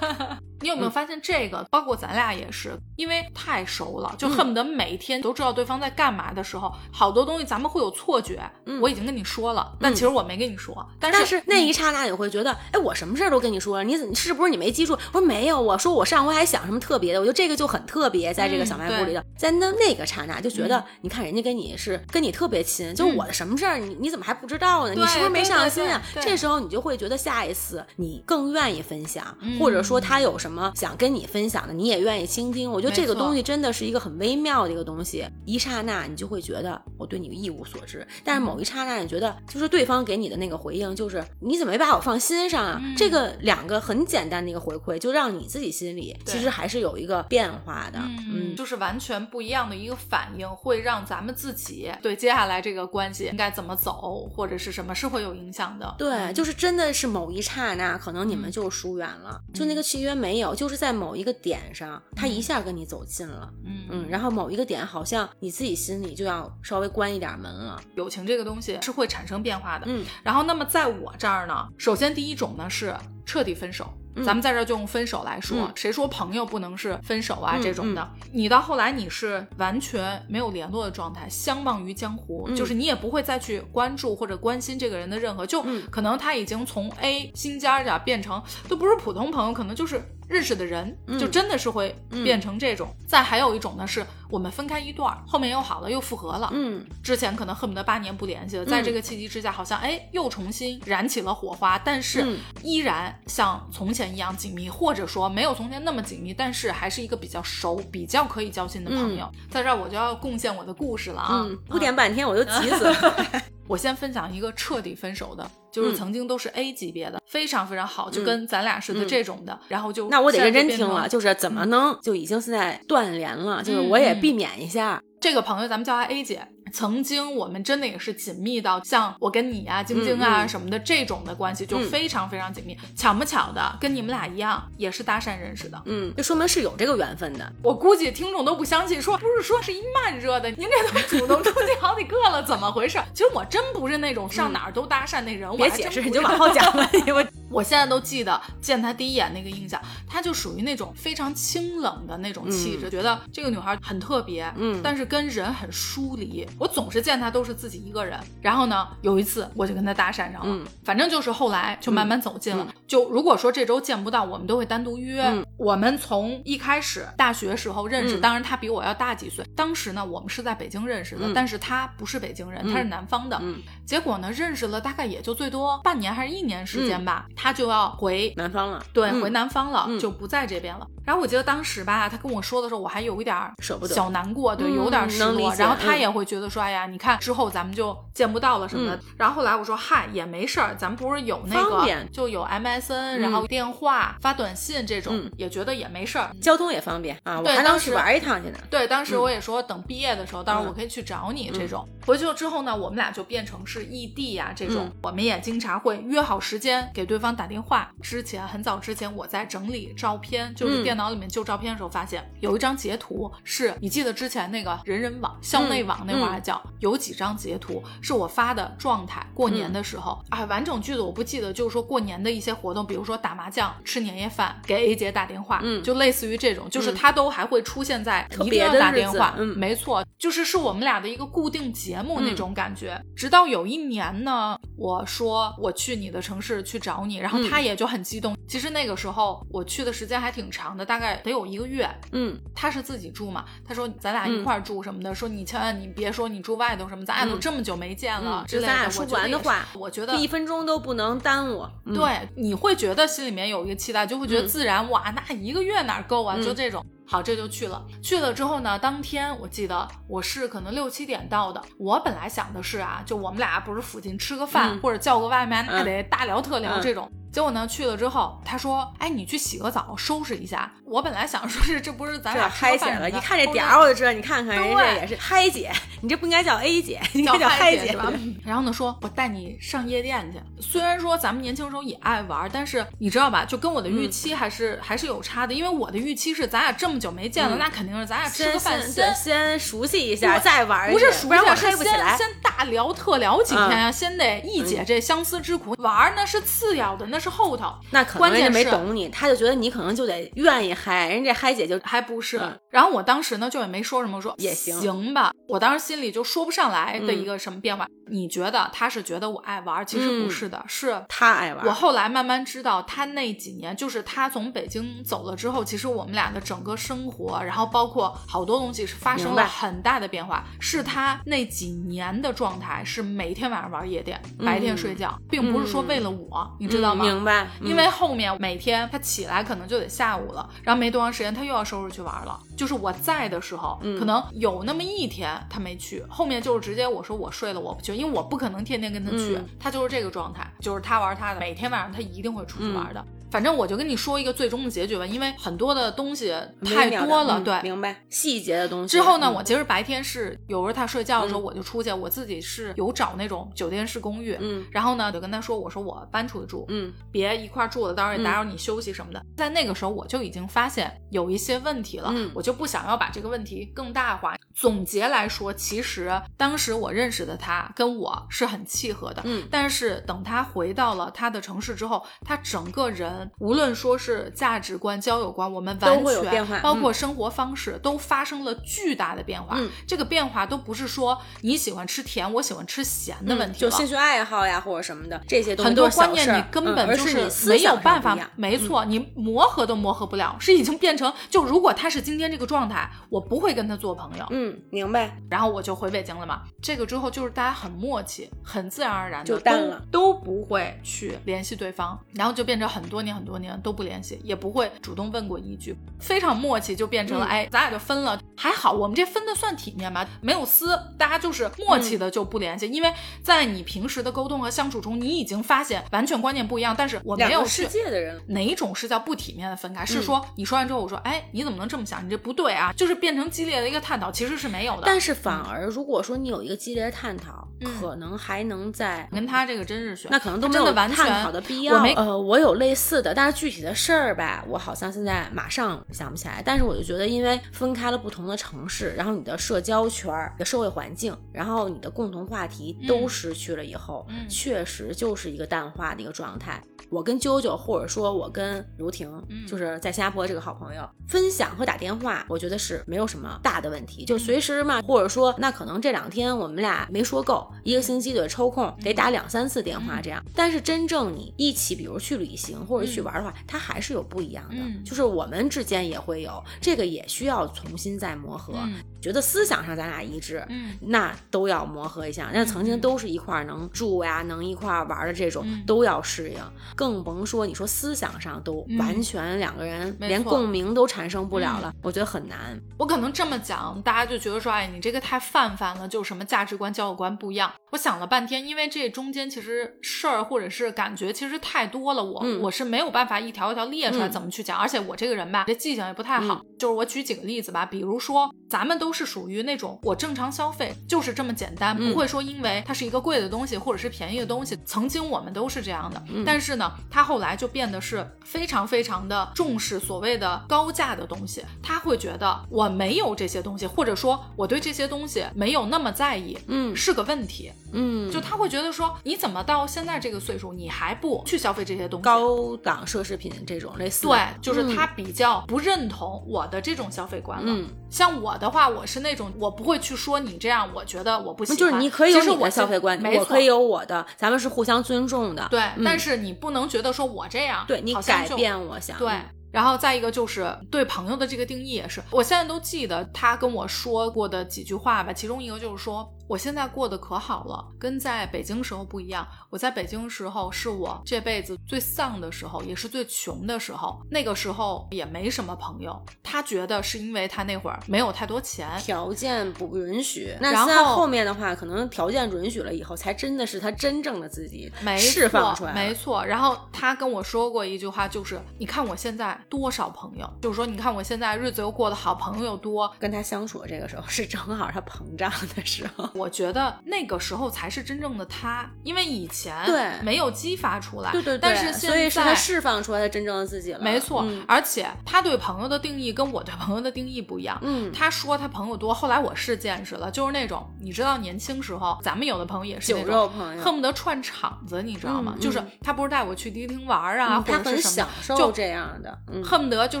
[0.60, 1.64] 你有没有发现这个？
[1.70, 8.42] 包括咱俩也是，因为太熟了，就恨不得每天都知道对方在干嘛的时候，好多东西咱们会有错觉。
[8.80, 10.86] 我已经跟你说了，但其实我没跟你说。
[11.00, 14.92] 但是那一刹那你会觉得，哎，我什么事儿都跟你说了，你你是不是你没记住？
[15.12, 24.94] 我说没有，我说我上回还想什么特别的，我觉得这个就很特别，在这个小卖部里头，在那那个刹那就觉得，你看人家跟你是跟你特别亲，就我的什么事儿，你你怎么还不知道呢？
[24.94, 26.02] 你是不是没上心啊？
[26.20, 29.24] 这时候你就会觉得下一次你更愿意分享，
[29.58, 30.72] 或者说他有什么。
[30.74, 32.70] 想跟你分享的，你也愿意倾听。
[32.70, 35.26] 我觉得这个东西真的是一个很微妙的一个东西。
[35.44, 42.80] 一刹那，你就会觉得我对你一无所知；但是某一刹那，你觉得就是对方给你的那个回应，就是你怎么没把我放心上啊？
[42.96, 47.98] 这个两个很简单的一个回馈，就让你自己心里其实还是有一个变化的。
[48.32, 55.92] 嗯，就是完全不一样的一个反应，会让咱们自己对接下来这个关系应该怎么走，或者是什么是会有影响的。
[55.98, 60.76] 对，就是真的是某一刹那，可能你们就疏远了，就那个契约没有，就是。
[60.76, 63.86] 在某一个点上，他一下跟你走近了，嗯。
[63.88, 67.80] 嗯，然后某一个点，好像你自己心里就要稍微关一点门了。
[67.94, 70.04] 友情这个东西是会产生变化的，嗯。
[70.24, 72.92] 然后，那么在我这儿呢，首先第一种呢是
[73.24, 73.86] 彻底分手。
[74.24, 77.58] 咱们在这就用分手来说，谁说朋友不能是分手啊？
[77.62, 92.88] 这种的，你到后来你是完全没有联络的状态，相忘于江湖，就是你也不会再去关注或者关心这个人的任何，就可能他已经从 A 新家家变成都不是普通朋友，可能就是认识的人，就真的是会变成这种。
[93.06, 96.50] 再还有一种呢，是我们分开一段，后面又好了，又复合了。
[96.52, 102.24] 嗯，之前可能恨不得八年不联系了，在这个契机之下，好像哎又重新燃起了火花，但是
[102.62, 104.06] 依然像从前。
[104.06, 109.28] 一样紧密，或者说没有从前那么紧密，但是还是一个比较熟、比较可以交心的朋友。
[109.50, 111.44] 在这儿我就要贡献我的故事了啊！
[111.68, 113.14] 铺垫半天我都急死了。
[113.68, 119.58] 我先分享一个彻底分手的，就是曾经都是 A 级别的，非常非常好，就跟咱俩似的这种的。
[119.68, 123.62] 然后就那我得认真听了，就是怎么能就已经现在断联了？
[123.62, 125.02] 就是我也避免一下。
[125.20, 126.46] 这个朋友咱们叫她 A 姐。
[126.72, 132.76] 曾经我们真的也是紧密到像我跟你啊、晶晶啊什么的这种的关系，就非常非常紧密。
[132.96, 135.80] 巧不巧的，跟你们俩一样，也是搭讪认识的。
[135.86, 137.52] 嗯，就说明是有这个缘分的。
[137.62, 142.98] 我估计听众都不相信，说不是说是一慢热的，您这都主动出击好几个了，怎么回事？
[143.14, 145.50] 其实我真不是那种上哪儿都搭讪那人。
[145.56, 156.46] 别解释，你就往后讲吧， 因为 我现在都记得见他第一眼那个印象，他就属于那种非常清冷的那种气质，觉得这个女孩很特别，嗯，但是跟人很疏离。
[156.58, 157.26] 我总是见他。
[157.36, 162.66] 都是自己一个人，然后呢，有一次我就跟他搭讪上了，反正就是后来就慢慢走近了。
[162.86, 165.22] 就如果说这周见不到，我们都会单独约。
[165.58, 169.44] 我们从一开始大学时候认识，当然他比我要大几岁。
[169.54, 173.38] 当时呢，我们是在北京认识的，但是他不是北京人，他是南方的。
[173.84, 180.86] 结果呢，认识了大概也就最多半年还是一年时间吧，他就要回南方了，对，回南方了，就不在这边了。
[181.04, 185.52] 然后我记得当时吧，他跟我说的时候，我还有一点舍不得，小难过，对，有点失落。
[185.54, 188.98] 然后他也会觉得说，哎呀，你看之后咱们就见不到了什么的。
[189.16, 197.40] 然后后来我说，嗨，也没事儿，咱们不是有那个，就有 MSN，然后电话发短信这种，也觉得也没事儿，交通也方便啊。
[197.42, 198.58] 对，当时玩一趟去呢。
[198.68, 201.88] 对，当时我也说等毕业的时候，到时候我可以去找你这种。
[202.04, 207.90] 回去了之后呢，我们俩就变成是异地呀这种，我们也经常会约好时间给对方打电话。
[208.02, 211.76] 之前很早之前我在整理照片，就是电脑里面旧照片的。
[211.76, 219.26] 时候发现有一张截图，是你记得之前那个人人网、校内网那会儿还叫，有几张截图是我发的状态。
[219.34, 233.00] 过年的时候啊，完整句子我不记得，就是说过年的一些活动，比如说打麻将、吃年夜饭、给 A 姐打电话，嗯，就类似于这种，就是他都还会出现在一定要打电话，嗯，没错，就是是我们俩的一个固定节目那种感觉。
[233.14, 238.36] 直到有一年呢，我说我去你的城市去找你，然后他也就很激动。
[238.48, 241.66] 其实那个时候我去的时间还挺长的，大概得有一个。
[241.66, 243.44] 月，嗯，他是自己住嘛？
[243.66, 248.68] 他说咱俩一块儿住什么的，说你千万你别说你住外头什么，咱俩都这么久没见了之类的。
[248.68, 251.66] 咱俩说不完的话，我觉得一分钟都不能耽误。
[251.94, 256.36] 对，你会觉得心里面有一个期待，就会觉得自然哇，那一个月哪够啊？
[256.36, 256.84] 就这种。
[257.06, 257.84] 好，这就去了。
[258.02, 261.62] 去了之后呢，当天我记得我是可能六七点到的。
[261.78, 267.10] 我本来想的是啊，就我们俩不是附近吃个饭或者叫个外卖，那得大聊特聊这种。
[267.32, 273.10] 结果呢，去了之后，他说：“哎，你去洗个澡，收拾一下。”我本来想说是，这不是咱俩嗨姐了？
[273.10, 274.12] 一看这点儿，我就知道。
[274.12, 278.10] 你看看人家也是嗨姐，你这不应该叫 A 姐， 应该叫嗨姐吧？
[278.42, 280.40] 然后呢，说我带你上夜店去。
[280.62, 285.52] 虽然说咱们年轻时候也爱玩，但是你知道吧，就跟我的预期还是还是有差的。
[285.52, 290.90] 因为我的预期是，咱俩这么久没见了，那肯定是咱俩吃个饭先先熟悉一下，再玩。
[290.90, 291.84] 不是熟悉，是先
[292.16, 295.74] 先大聊特聊几天呀，先得一解这相思之苦。
[295.78, 297.72] 玩那是次要的，那是后头。
[297.90, 302.40] 那可能人家没懂你，他就觉得你可能就得愿意嗨，人家嗨姐就还不是。
[302.70, 305.32] 然后我当时呢就也没说什么，说也行行吧。
[305.48, 307.86] 我当时心里就说不上来的一个什么变化。
[308.08, 311.66] 你觉得他是觉得我爱玩，其实不是的，是他爱玩。
[311.66, 320.44] 我后来慢慢知道，他那几年就是他从北京走了之后，其实我们俩的整个生活，然后包括好多东西是发生了很大的变化。
[320.60, 327.04] 是他那几年的状态是每天晚上玩夜店，白天睡觉，并不是说为了我，你知道吗？
[327.04, 327.48] 明白。
[327.60, 332.38] 因为后面每天他起来可能就得下午了，然后没多长时间他又要收拾去玩了。
[332.56, 337.94] 就是我在的时候，可能有那么一天他没去，后面就是直接我说我睡了，我不去。
[337.94, 343.04] 因为我不可能天天跟他去，他就是这个状态，就是他玩他的，每天晚上他一定会出去玩的。
[343.30, 346.34] 反正我就跟你说一个最终的结局吧，因为很多的东西
[346.64, 348.04] 太多了，对，明白。
[348.08, 348.88] 细节的东西。
[348.88, 359.22] 之后呢，我其实白天是有时候他睡觉的时候我就出去，我自己是有找那种酒店式公寓，嗯，然后呢就跟他说，我说我搬出去住，嗯，别一块住了，到时候也打扰你休息什么的。
[359.36, 364.36] 在那个时候我就已经发现有一些问题了，我就不想要把这个问题更大化。
[364.54, 379.56] 总结来说，其实当时我认识的他跟我是很契合的，嗯，但是等他回到了他的城市之后，他整个人无论说是价值观、交友观，我们完全包括生活方式都发生了巨大的变化。
[379.58, 394.24] 嗯，这个变化都不是说你喜欢吃甜，我喜欢吃咸的问题了，就兴趣爱好呀或者什么的这些很多观念你根本就是没有办法，没错，你磨合都磨合不了，是已经变成就如果他是今天这个状态，我不会跟他做朋友。
[394.30, 394.46] 嗯。
[394.46, 395.18] 嗯，明白。
[395.28, 396.42] 然后我就回北京了嘛。
[396.62, 408.20] 这个之后就是大家很默契，很自然而然的就淡了，都不会去联系对方，然后就变成很多年很多年都不联系，也不会主动问过一句，非常默契，就变成了哎，咱俩就分了。
[408.38, 412.66] 还好我们这分的算体面吧，没有撕，大家就是默契的就不联系。
[412.66, 412.92] 因为
[413.22, 419.86] 在你平时的沟通和相处中，你已经发现完全观念不一样，但是我没有世界的人，哪种是叫不体面的分开？
[419.86, 422.04] 是说你说完之后，我说哎，你怎么能这么想？
[422.04, 424.36] 你这不对啊，就是变成激烈的一个探讨，其实。
[424.36, 427.48] 是没有的，但是反而如果说你有一个激烈的探讨，
[427.80, 431.82] 可能还能在跟他这个真是选，那可能都没有探讨的必要。
[431.94, 436.42] 呃，我有类似的，但是具体的事儿吧，我好像现在马上想不起来。
[436.44, 446.62] 但是我就觉得，因为分开了不同的城市，然后你的社交圈、的社会环境，然后你的共同话题都失去了以后，确实就是一个淡化的一个状态。
[446.88, 449.10] 我跟啾啾，或者说我跟如婷，
[449.46, 460.22] 就是在新加坡这个好朋友分享和打电话，我觉得是没有什么大的问题，就随时嘛，或者说那可能这两天我们俩没说够，一个星期得抽空得打两三次电话这样。
[460.34, 468.54] 但是真正你一起，比如去旅行或者去玩的话，它还是有不一样的，就是我们之间也会有这个，也需要重新再磨合。
[469.00, 472.30] 觉得思想上咱俩一致，嗯，那都要磨合一下。
[472.32, 476.40] 那曾经都是一块能住呀，能一块玩的这种，都要适应。
[476.76, 482.60] 更甭说你说思想上都完全两个人连共鸣都产生不了了，我觉得很难。
[482.78, 487.50] 我可能这么讲，大家就觉得说，哎，你这个太泛泛了，就什么价值观、交友观不一样。
[487.72, 496.42] 我想了半天，因为这中间其实事儿或者是感觉其实太多了，我我是没有办法一条一条列出来怎么去讲，而且我这个人吧，这记性也不太好。
[496.58, 506.02] 就是我举几个例子吧，比如说咱们都是属于那种我正常消费就是这么简单，不会说因为它是一个贵的东西或者是便宜的东西，曾经我们都是这样的。
[506.24, 517.52] 但是呢，他后来就变得是非常非常的重视所谓的高价的东西，他会觉得我没有这些东西，或者说我对这些东西没有那么在意，嗯，是个问题。
[517.72, 522.04] 嗯，就他会觉得说，你怎么到现在这个岁数，你还不去消费这些东西？
[522.04, 524.06] 高档奢侈品这种类似。
[524.06, 527.44] 对，就是他比较不认同我的这种消费观了。
[527.52, 531.58] 嗯，像我的话，我是那种我不会去说你这样，我觉得我不喜欢。
[531.58, 535.46] 就是你可以有你的消费观，我可以有我的，咱们是互相尊重的。
[535.50, 538.96] 对，但是你不能觉得说我这样，对你改变我想。
[538.98, 539.10] 对。
[539.50, 546.08] 然后再一个就是对朋友的这个定义也是，我现在都记得他跟我说过的几句话吧，其中一个就是说。
[546.28, 549.26] 我现在过得可好了，跟在北京时候不一样。
[549.50, 554.00] 我在北京时候是我这辈子最丧的时候，也是最穷的时候。
[554.10, 556.00] 那个时候也没什么朋友。
[556.22, 560.34] 他觉得是因为他那会儿没有太多钱，条件不允许。
[560.40, 565.72] 那现在后面的话，可能条件允许了以后，才真的是他真正的自己释放出来。
[565.72, 566.24] 没错。
[566.24, 576.08] 然后他跟我说过一句话，就是你看我现在多少朋友，就是说你看我现在日子又过得好，朋友又多，跟他相处的这个时候是正好他膨胀的时候。
[576.16, 583.80] 我觉得那个时候才是真正的他，因为以前对没有激发出来，对对对，但是所以是他释放出来的真正的自己了。
[583.80, 587.58] 没错，而且他对朋友的定义跟我对朋友的定义不一样。
[587.62, 595.34] 嗯，他说他朋友多，后来我是见识了，就是那种你知道，年轻时候咱们有的朋友也是酒肉朋友，恨不得串场子，你知道吗？
[595.40, 600.00] 就是他不是带我去迪厅玩啊，或者是什么，就这样的，恨不得就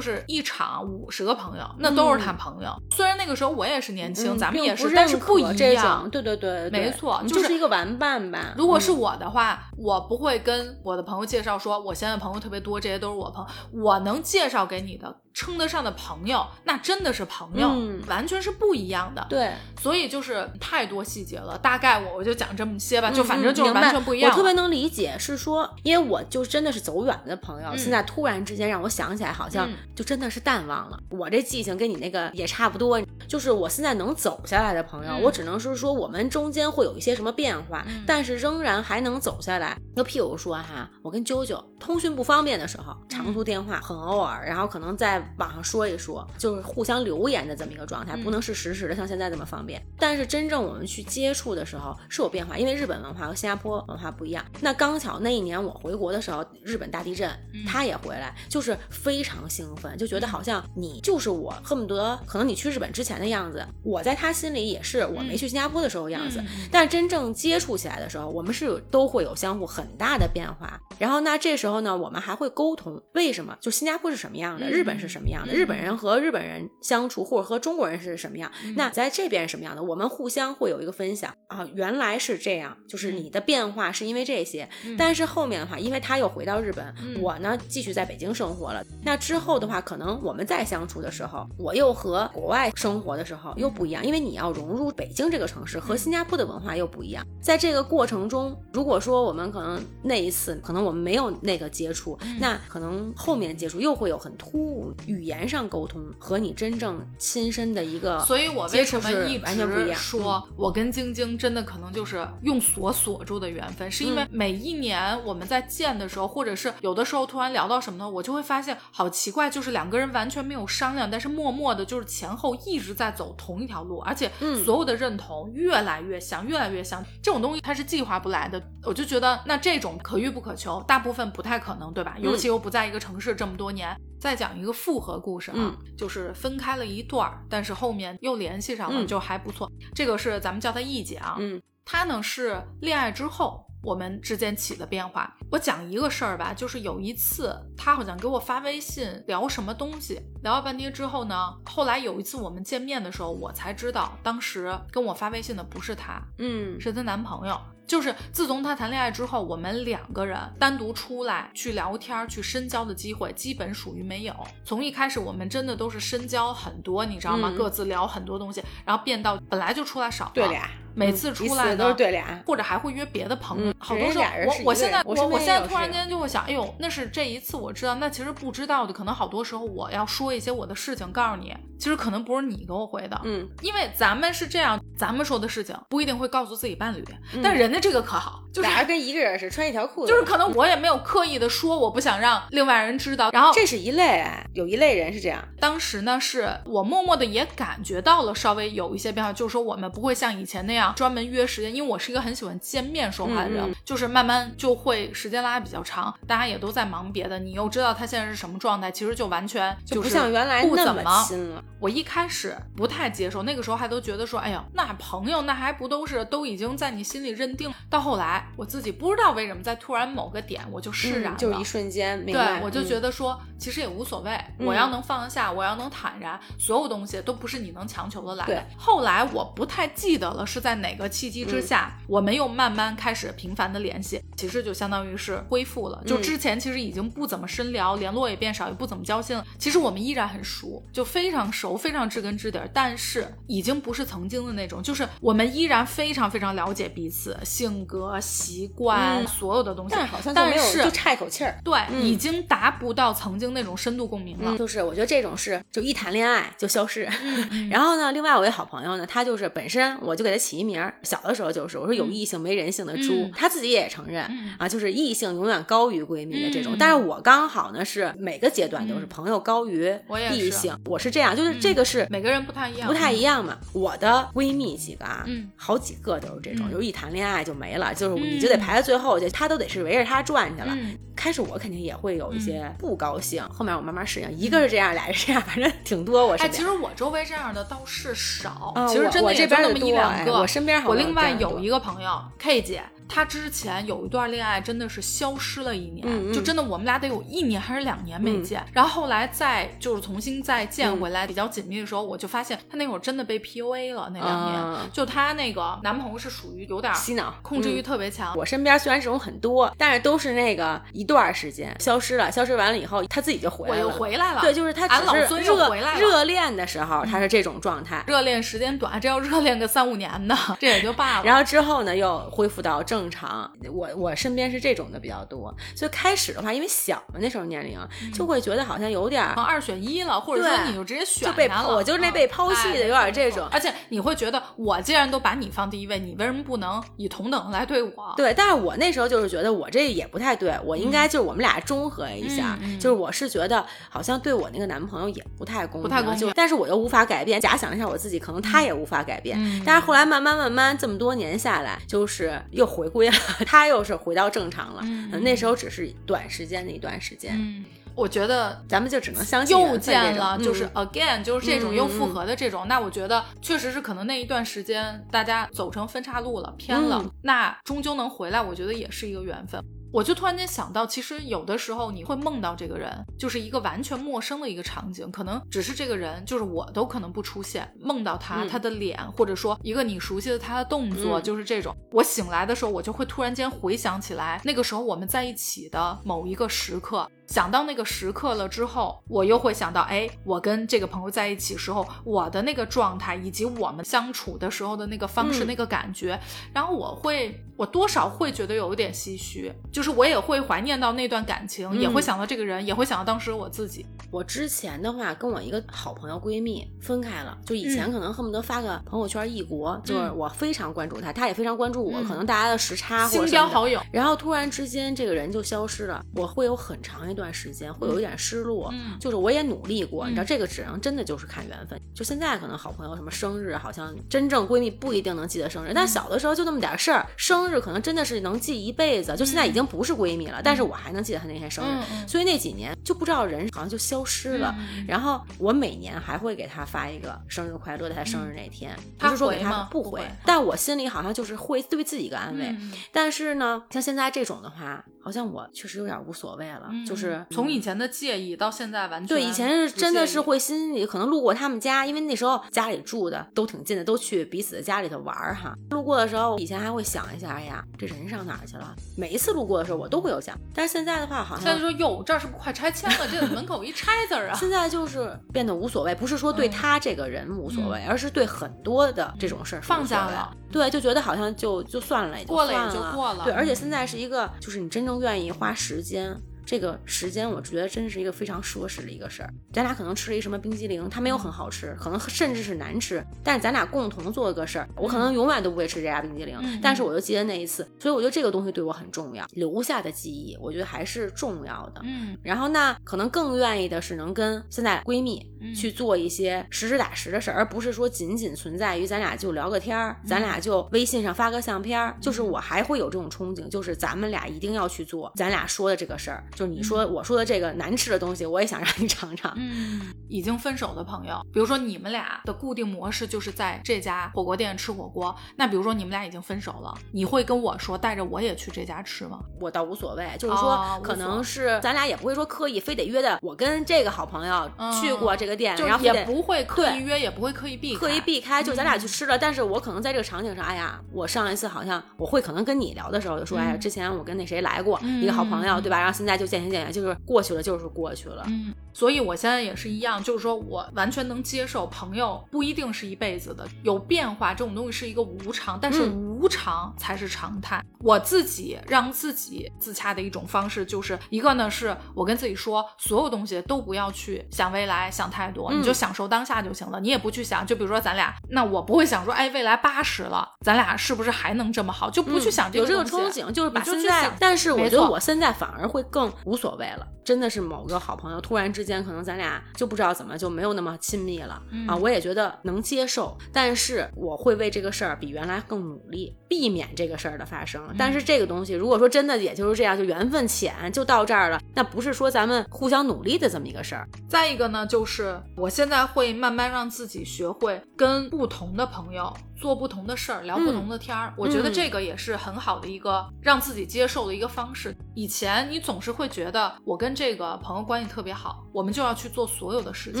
[0.00, 2.70] 是一场五十个朋友，那都是他朋友。
[2.94, 5.42] 虽然那个时候我也是年轻，咱们也是，但是不一
[5.74, 6.05] 样。
[6.10, 8.54] 对对对，没错，就是一个玩伴吧。
[8.56, 13.82] 如果是我的话，我不会跟我的朋友介绍说我现在朋友特别多，这些都是我朋友。
[13.82, 15.14] 我能介绍给你的。
[15.36, 17.68] 称得上的朋友，那真的是朋友，
[18.08, 19.24] 完全是不一样的。
[19.28, 21.58] 对，所以就是太多细节了。
[21.58, 24.30] 大概我我就讲这么些吧，就反正就是完全不一样。
[24.30, 30.98] 我特别能理解，是说，因为我就真的是走远的朋友，现在突然之间让我想起来，好像就真的是淡忘了。
[31.10, 39.76] 我这记性跟你那个也差不多，就是我现在能走下来的朋友，我只能是说我们中间会有一些什么变化，但是仍然还能走下来。
[39.94, 45.24] 就譬如说哈，我跟啾啾通讯不方便的时候，长途电话很偶尔，然后可能在。
[45.38, 49.82] 网上说一说，就是互相留言的这么一个状态，不能是实时的，像现在这么方便。
[49.98, 54.44] 但是真正我们去接触的时候是有变化，因为日本文化和新加坡文化不一样。
[54.60, 57.30] 那刚巧那一年我回国的时候，日本大地震，
[57.66, 66.42] 他也回来，就是非常兴奋，就觉得好像你就是我，恨不得可能你去日本之前的样子，我在他心里也是我没去新加坡的时候样子。
[66.70, 70.80] 但是真正接触起来的时候，我们是都会有相互很大的变化。
[70.98, 75.52] 然后那这时候呢，我们还会沟通，为什么就新加坡是什么样的，日本是什么样的？
[75.52, 78.50] 日本人和日本人相处，或者和中国人是什么样？
[78.76, 79.82] 那在这边是什么样的？
[79.82, 84.68] 我们互相会有一个分享啊，原来是这样，就是你的变化是因为这些。
[84.98, 88.84] 但是后面的话，因为他又回到日本，我呢继续在北京生活了。
[89.02, 97.24] 那之后的话，可能我们再相处的时候，我又和国外生活的时候又不一样，因为你要融入北京这个城市，和新加坡的文化又不一样。
[97.40, 124.30] 在这个过程中，如果说我们可能那一次，可能我们没有那个接触，那可能后面接触又会有很突兀，语言上沟通和你真正亲身的一个，所以我为什么一直说，我跟晶晶真的可能就是用锁锁住的缘分，是因为每一年我们在见的时候，或者是有的时候突然聊到什么呢，我就会发现好奇怪，就是两个人完全没有商量，但是默默的，就是前后一直在走同一条路，而且
[124.64, 132.16] 所有的认同越来越像，越来越像，这种东西它是计划不来的，我就觉得那这种可遇不可求，大部分不太可能，对吧？
[132.20, 133.96] 尤其又不在一个城市这么多年。
[134.26, 139.70] 再讲一个复合故事啊，就是分开了一段儿，但是后面又联系上了，就还不错。
[139.94, 145.32] 这个是咱们叫她易姐啊，嗯，她呢是恋爱之后我们之间起的变化。
[145.48, 157.56] 我讲一个事儿吧，就是有一次她好像给我发微信聊什么东西，聊了半天之后呢，后来有一次我们见面的时候，我才知道当时跟我发微信的不是她，嗯，是她男朋友。
[157.86, 164.34] 就是自从他谈恋爱之后，我们两个人单独出来去聊天、去深交的机会，基本属于没有。
[164.64, 167.52] 从一开始，我们真的都是深交很多，你知道吗？
[167.56, 173.72] 各自聊很多东西，然后变到本来就出来少，对俩，每次出来都是对俩，或者还会约别的朋友。
[173.78, 187.04] 好多时候，我我现在我我现在突然间就会想，哎呦，那是这一次我知道，那其实不知道的，可能好多时候我要说一些我的事情，告诉你，其实可能不是你给我回的，嗯，因为咱们是这样，咱们说的事情不一定会告诉自己伴侣，
[187.42, 194.24] 但人家这个可好，就是俩人跟一个人是穿一条裤子，就是可能我也没有刻意的说，我不想让另外人知道，然后这是一类，
[194.54, 211.62] 有一类人是这样，当时呢，是我默默的也感觉到了稍微有一些变化，就是说我们不会像以前那样专门约时间，因为我是一个很喜欢见面说话的人，就是慢慢就会时间拉的比较长，大家也都在忙别的，你又知道他现在是什么状态，其实就完全就不像原来不怎么亲了。
[211.78, 217.70] 我一开始不太接受，那个时候还都觉得说，哎呀，那朋友那还不都是都已经在你心里认定。
[217.90, 228.46] 到后来我自己不知道为什么在突然某个点我就释然了，就一瞬间，对我就觉得说，其实也无所谓，我要能放得下，我要能坦然，所有东西都不是你能强求的来。
[228.46, 236.02] 对，后来我不太记得了是在哪个契机之下，我们又慢慢开始频繁的联系，其实就相当于是恢复了。
[236.06, 239.44] 就之前其实已经不怎么深聊，联络也变少，也不怎么交心了。
[239.58, 241.76] 其实我们依然很熟，就非常熟。
[241.86, 249.94] 非常知根知底，但是已经不是曾经的那种，就是我们依然非常非常了解彼此性格、习惯，所有的东西。
[249.94, 254.58] 但好像但是就差一口气儿，对，已经达不到曾经那种深度共鸣了。
[254.58, 257.08] 就是我觉得这种是就一谈恋爱就消失。
[257.70, 264.24] 然后呢，另外我一好朋友呢，他就是本身我就给他起一名儿，小的时候就是我说有异性没人性的猪，他自己也承认
[264.58, 266.74] 啊，就是异性永远高于闺蜜的这种。
[266.78, 269.94] 但是我刚好呢是每个阶段都是朋友高于
[270.32, 271.58] 异性，我是这样，就是。
[271.60, 273.56] 这个是每个人不太一样，不太一样嘛。
[273.72, 280.76] 我的闺蜜几个啊，嗯，好几个都是这种，就是一谈恋爱就没了，就是你就得排到最后去，她都得是围着她转去了。
[281.14, 284.30] 开始我肯定也会有一些不高兴，后面我慢慢适应。
[284.36, 286.26] 一个是这样，俩是这样， 反正挺多。
[286.26, 290.32] 我哎，其实我周围这样的倒是少，其实真的也就那么一两个。
[290.32, 292.82] 我身边我另外有一个朋友 K 姐。
[293.08, 298.64] 他之前有一段恋爱，真的是消失了一年，就真的我们俩得有一年还是两年没见。
[298.72, 304.10] 然后后来再就是重新再见回来，比较紧密的时候，我就发现他那会儿真的被 PUA 了。
[304.12, 308.36] 那两年，就他那个男朋友是属于有点洗脑，控制欲特别强。
[308.36, 313.86] 我身边虽然这种很多，但是都是那个一段时间消失了，消失完了以后，他自己就回来了。
[313.86, 314.40] 我又回来了。
[314.40, 318.04] 对，就是他只是热热恋的时候，他是这种状态。
[318.06, 321.24] 热恋时间短，这要热恋个三五年的，这也就罢了。
[321.24, 323.50] 然后之后呢，又恢复到正常。
[323.72, 327.78] 我我身边是这种的比较多，所以开始的话，因为小嘛，那时候年龄
[328.12, 333.46] 就会觉得好像有点二选一了，或者说你就直接选就被我就是那被抛弃的，有点这种。
[333.50, 338.14] 而且你会觉得，我既然都把你放第一位，你为什么不能以同等的来对我？
[338.16, 346.30] 对，但是我那时候就是觉得我这也不太对，我应该就是我们俩中和一下，就是我是觉得好像对我那个男朋友也不太公平，不太公平。
[346.34, 349.36] 但是我又无法改变，假想一下我自己，可能他也无法改变。
[349.64, 353.16] 但是后来慢慢慢慢这么多年下来，就是又回归了
[353.46, 353.66] 他。
[353.66, 354.82] 又是回到正常了，
[355.18, 357.34] 那时候只是短时间的一段时间。
[357.36, 357.64] 嗯，
[357.96, 362.66] 我觉得咱们就只能相信又见了，就是 again，就是这种又复合的这种。
[362.68, 369.60] 那我觉得确实是可能那一段时间大家走成分岔路了，偏了，那终究能回来，我觉得也是一个缘分。
[369.96, 381.74] 我就突然间想到，其实有的时候你会梦到这个人，就是一个完全陌生的一个场景，可能只是这个人，就是我都可能不出现，梦到他，他的脸，或者说一个你熟悉的他的动作，就是这种。
[381.90, 387.10] 我醒来的时候，我就会突然间回想起来，那个时候我们在一起的某一个时刻。
[387.26, 396.18] 想到那个时刻了之后，我又会想到，哎，我跟这个朋友在一起时候，我的那个状态，以及我们相处的时候的那个方式、那个感觉，
[396.54, 403.84] 然后我会，我多少会觉得有一点唏嘘，就是我也会怀念到那段感情，也会想到这个人，也会想到当时我自己。
[404.12, 417.15] 我之前的话，跟我一个好朋友闺蜜分开了，就以前可能恨不得发个朋友圈异国，就是我非常关注她，她也非常关注我，可能大家的时差或者什么友，然后突然之间这个人就消失了，我会有很长一。
[417.16, 421.80] 段时间会有一点失落，就是我也努力过，你知道这个只能真的就是看缘分。
[421.94, 429.16] 就现在可能好朋友什么生日，好像真正闺蜜不一定能记得生日，但小的时候就那么点事儿，生日可能真的是能记一辈子。
[429.16, 434.54] 就现在已经不是闺蜜了，但是我还能记得她那天生日，所以那几年就不知道人好像就消失了。
[434.86, 442.54] 然后我每年还会给她发一个生日快乐，在她生日那天，不是说给她不回，但我心里好像就是会对自己一个安慰。
[442.92, 447.05] 但是呢，像现在这种的话，好像我确实有点无所谓了，就是。
[447.06, 455.54] 是从以前的介意到现在完全对，以前是真的是会心里可能路过他们家，因为那时候家里住的都挺近的，都去彼此的家里头玩儿哈。
[455.70, 458.74] 路过的时候，以前还会想一下，哎呀，这人上哪儿去了？
[458.96, 460.36] 每一次路过的时候，我都会有想。
[460.52, 463.06] 但是现在的话，好像现在说哟，这儿是不是快拆迁了？
[463.08, 464.34] 这门口一拆字儿啊。
[464.34, 470.34] 现在就是变得无所谓，不是说对他这个人无所谓，而是对很多的这种事儿放下了。
[470.50, 473.24] 对，就觉得好像就就算了，过了也就过了。
[473.24, 476.16] 对，而且现在是一个，就是你真正愿意花时间。
[476.46, 479.34] 这个时间，我觉得真是一个非常奢侈的一个事儿。
[479.52, 491.80] 咱俩可能吃了一什么冰激凌，它没有很好吃，可能甚至是难吃，但是咱俩共同做一个事儿，我可能永远都不会吃这家冰激凌，但是我就记得那一次，所以我觉得这个东西对我很重要，留下的记忆，我觉得还是重要的。
[491.84, 507.16] 嗯，然后那可能更愿意的是能跟现在闺蜜去做一些实实打实的事儿，而不是说仅仅存在于咱俩就聊个天儿，咱俩就微信上发个相片儿，就是我还会有这种憧憬，就是咱们俩一定要去做咱俩说的这个事儿，就是你说我说。
[507.16, 509.32] 的这个难吃的东西，我也想让你尝尝。
[509.36, 515.16] 嗯，已经分手的朋友，比如说你们俩的固定模式就是在这家火锅店吃火锅。
[515.36, 519.18] 那比如说你们俩已经分手了，你会跟我说带着我也去这家吃吗？
[519.40, 523.18] 我倒无所谓，就是说可能是咱俩也不会说刻意非得约的。
[523.22, 529.16] 我跟这个好朋友去过这个店，然后也不会刻意约，也不会刻意避刻意避开，就咱俩去吃了。
[529.16, 535.78] 但是我可能在这个场景上，哎呀，我上一次好像我会可能跟你聊的时候就说，哎呀，之前我跟那谁来过一个好朋友，对吧？
[535.78, 536.96] 然后现在就渐行渐远，就是。
[537.06, 547.64] 过去了就是过去了，嗯，所以我现在也是一样，就是说我完全能接受朋友不一定是一辈子的，有变化这种东西是一个无常，但是无常才是常态。
[547.80, 556.78] 我自己让自己自洽的一种方式，就是一个呢，是我跟自己说，所有东西都不要去想未来，想太多，你就享受当下就行了。
[556.78, 561.88] 你也不去想，就比如说咱俩，那我不会想说，哎，未来八十了，咱俩是不是还能这么好？
[561.88, 562.66] 就不去想这个。
[562.66, 566.86] 有这个憧憬，就是把现在，但是我觉得我现在反而会更无所谓了。
[567.02, 571.76] 真的是某个好朋友，突然之间可能咱俩就不知道怎么就没有那么亲密了啊！
[571.76, 577.62] 我也觉得能接受，但是我会为这个事儿比原来更努力，避免这个事儿的发生。
[577.78, 583.88] 但是这个东西，如果说真的也就是这样，就缘分浅，就到这儿了，那不是说咱们互相努力的这么一个事儿。
[584.08, 589.16] 再一个呢，就是我现在会慢慢让自己学会跟不同的朋友。
[589.36, 594.74] 做不同的事儿，聊不同的天儿，我觉得这个也是很好的一个让自己接受的一个方式。
[594.94, 600.00] 以前你总是会觉得我跟这个朋友关系特别好，我们就要去做所有的事情。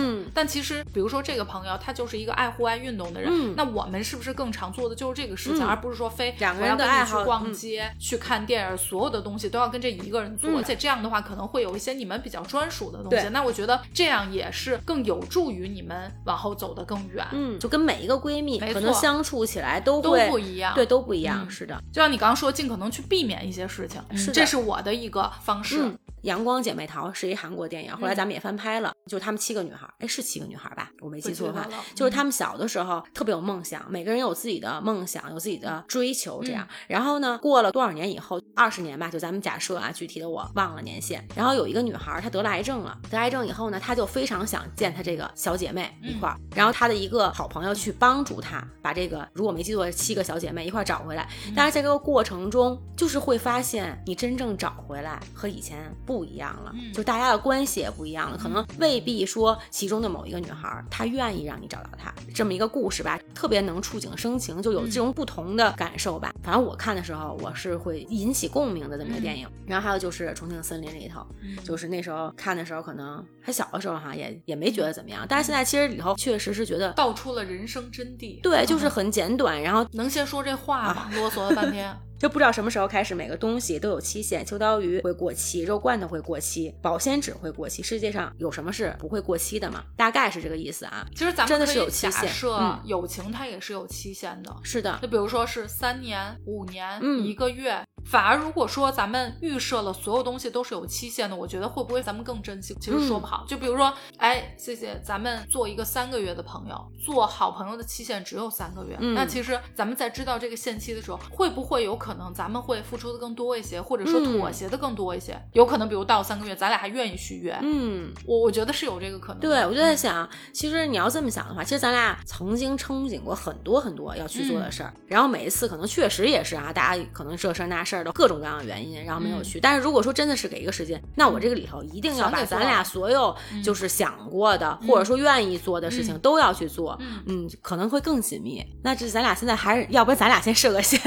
[0.00, 10.50] 嗯，但其实，比如说这个朋友他就是一个爱户外运动的人，那我们是不是更常做的就是这个事情，而不是说非两个人的爱好去逛街、去看电影，所有的东西都要跟这一个人做？
[10.56, 13.28] 而且这样的话可能会有一些你们比较专属的东西。
[13.30, 17.26] 那我觉得这样也是更有助于你们往后走得更远。
[17.32, 20.04] 嗯，就跟每一个闺蜜可能相处起来都。
[20.04, 21.82] 都不一样，对，都不一样，是的。
[21.90, 25.90] 就像你刚刚说，尽可能去避免一些事情，是这是我的一个方式。
[26.22, 30.90] 阳光姐妹淘是一韩国电影，后来咱们也翻拍了，就是她们七个女孩，哎，是七个女孩吧？
[31.00, 36.66] 我没记错的话，就是她们小的时候特别有梦想，每个人有自己的梦想，有自己的追求，这样。
[36.88, 41.22] 然后呢，过了多少年以后，二十年吧，就咱们假设啊，具体的我忘了年限。
[41.36, 51.28] 然后有一个女孩，她得了癌症了，得癌症以后呢，她就非常想见她这个小姐妹一块儿，然后她的一个好朋友去帮助她把这个，如果没记错，七个小姐妹一块找回来。
[51.54, 56.72] 但是在这个过程中，就是会发现你真正找回来和以前不一样了。
[56.94, 66.32] 就大家的关系也不一样了，可能未必说其中的某一个女孩她愿意让你找到她这么一个故事吧，特别能触景生情，就有这种不同的感受吧。
[66.42, 69.48] 反正我看的时候，我是会引起共鸣的这么一个电影。
[69.66, 71.26] 然后还有就是《重庆森林》里头，
[71.64, 75.26] 就是那时候看的时候，可能还小的时候哈，也也没觉得怎么样。
[75.28, 78.40] 但是现在其实里头确实是觉得道出了人生真谛。
[78.40, 81.10] 对，就是很简短，然后能先说这话吗？
[81.16, 81.94] 啰嗦了半天。
[82.24, 84.42] 就不知道什么时候开始，每个东西都有期限。
[84.46, 87.82] 秋刀鱼会过期，肉罐头会过期，保鲜纸会过期。
[87.82, 89.84] 世界上有什么是不会过期的吗？
[89.94, 91.06] 大概是这个意思啊。
[91.14, 92.22] 其实咱们真的是有期限。
[92.22, 94.56] 假设友情它也是有期限的。
[94.62, 94.98] 是的。
[95.02, 97.84] 就比如说是三年、五年、一个月。
[98.04, 102.76] 反而如果说咱们预设了所有东西都是有期限的，我觉得会不会咱们更珍惜？
[102.80, 103.44] 其实说不好。
[103.48, 108.96] 就比如说，哎，谢谢，咱们做一个三个月的朋友，做好朋友的期限只有三个月。
[109.14, 112.74] 那其实咱们在知道这个限期的时候，会不会有可能咱们会？
[112.84, 117.58] 付出的更多一些，或者说妥协的更多一些，有可能，比如到三个月，咱俩还愿意续约。
[117.62, 119.38] 嗯，我我觉得是有这个可能。
[119.40, 127.93] 对，我就在想，其实你要这么想的话，其实咱俩曾经憧憬过很多很多要去做的事儿，然后每一次可能确实也是啊，大家可能这事儿那事儿。
[127.94, 129.60] 事儿的各种各样的原因，然后没有去。
[129.60, 138.64] 但是如果说真的是给一个时间，那我这个里头一定要把咱俩所有就是想过的，或者说愿意做的事情都要去做，嗯，可能会更紧密。
[138.82, 141.00] 那这咱俩现在还是要不然咱俩先设个线。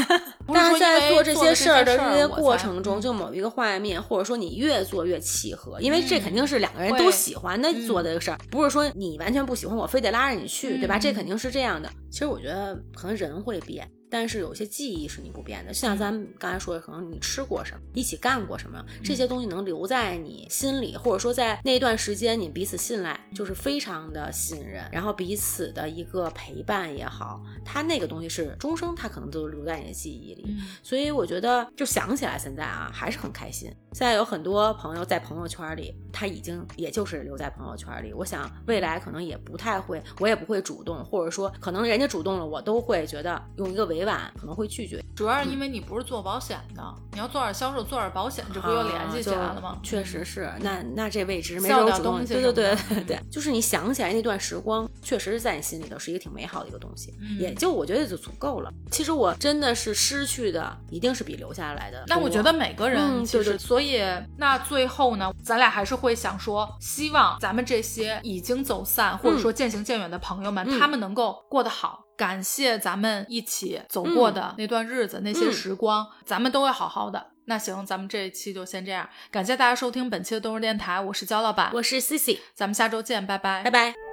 [0.54, 10.98] 但是在做这些事儿的这些过程中，就某一个画面，或者说你越做越契合，因为这肯定是两个人都喜欢的做的这个事儿，不是说你完全不喜欢我，非得拉着你去，对吧？
[10.98, 11.90] 这肯定是这样的。
[12.10, 13.86] 其实我觉得可能人会变。
[14.10, 30.56] 但是有些记忆是你不变的，像咱们刚才说的，可能你吃过什么，一起干过什么，这些东西能留在你心里，或者说在那段时间你彼此信赖，就是非常的信任，然后彼此的一个陪伴也好，他那个东西是终生，他可能都留在你的记忆里。
[30.82, 33.70] 所以我觉得就想起来现在啊，还是很开心。
[33.94, 38.14] 现在有很多朋友在朋友圈里，他已经也就是留在朋友圈里。
[38.14, 45.04] 我想未来可能也不太会，我也不会主动，或者说可能人家主动了，我都会觉得用一个委婉可能会拒绝。
[45.16, 46.84] 主要是因为你不是做保险的，
[47.14, 49.80] 你要做点销售，做点保险，这不又联系起来了吗？
[49.82, 58.72] 确实是，那那这位置没有主动，对对对对对，就是你想起来那段时光，确实是在你心里头是一个挺美好的一个东西，也就我觉得就足够了。
[58.92, 62.04] 其实我真的是失去的，一定是比留下来的。
[62.08, 64.04] 但我觉得每个人其实，所以
[64.38, 72.04] 那最后呢，咱俩还是会想说，希望咱们这些已经走散或者说渐行渐远的朋友们，他们能够过得好。
[72.18, 77.28] 感谢咱们一起走过的那段日子，那些时光，咱们都会好好的。
[77.46, 84.07] 那行，咱们这一期就先这样，感谢大家收听本期的动物电台，我是焦老板，我是 Cici，咱们下周见，拜拜，拜拜。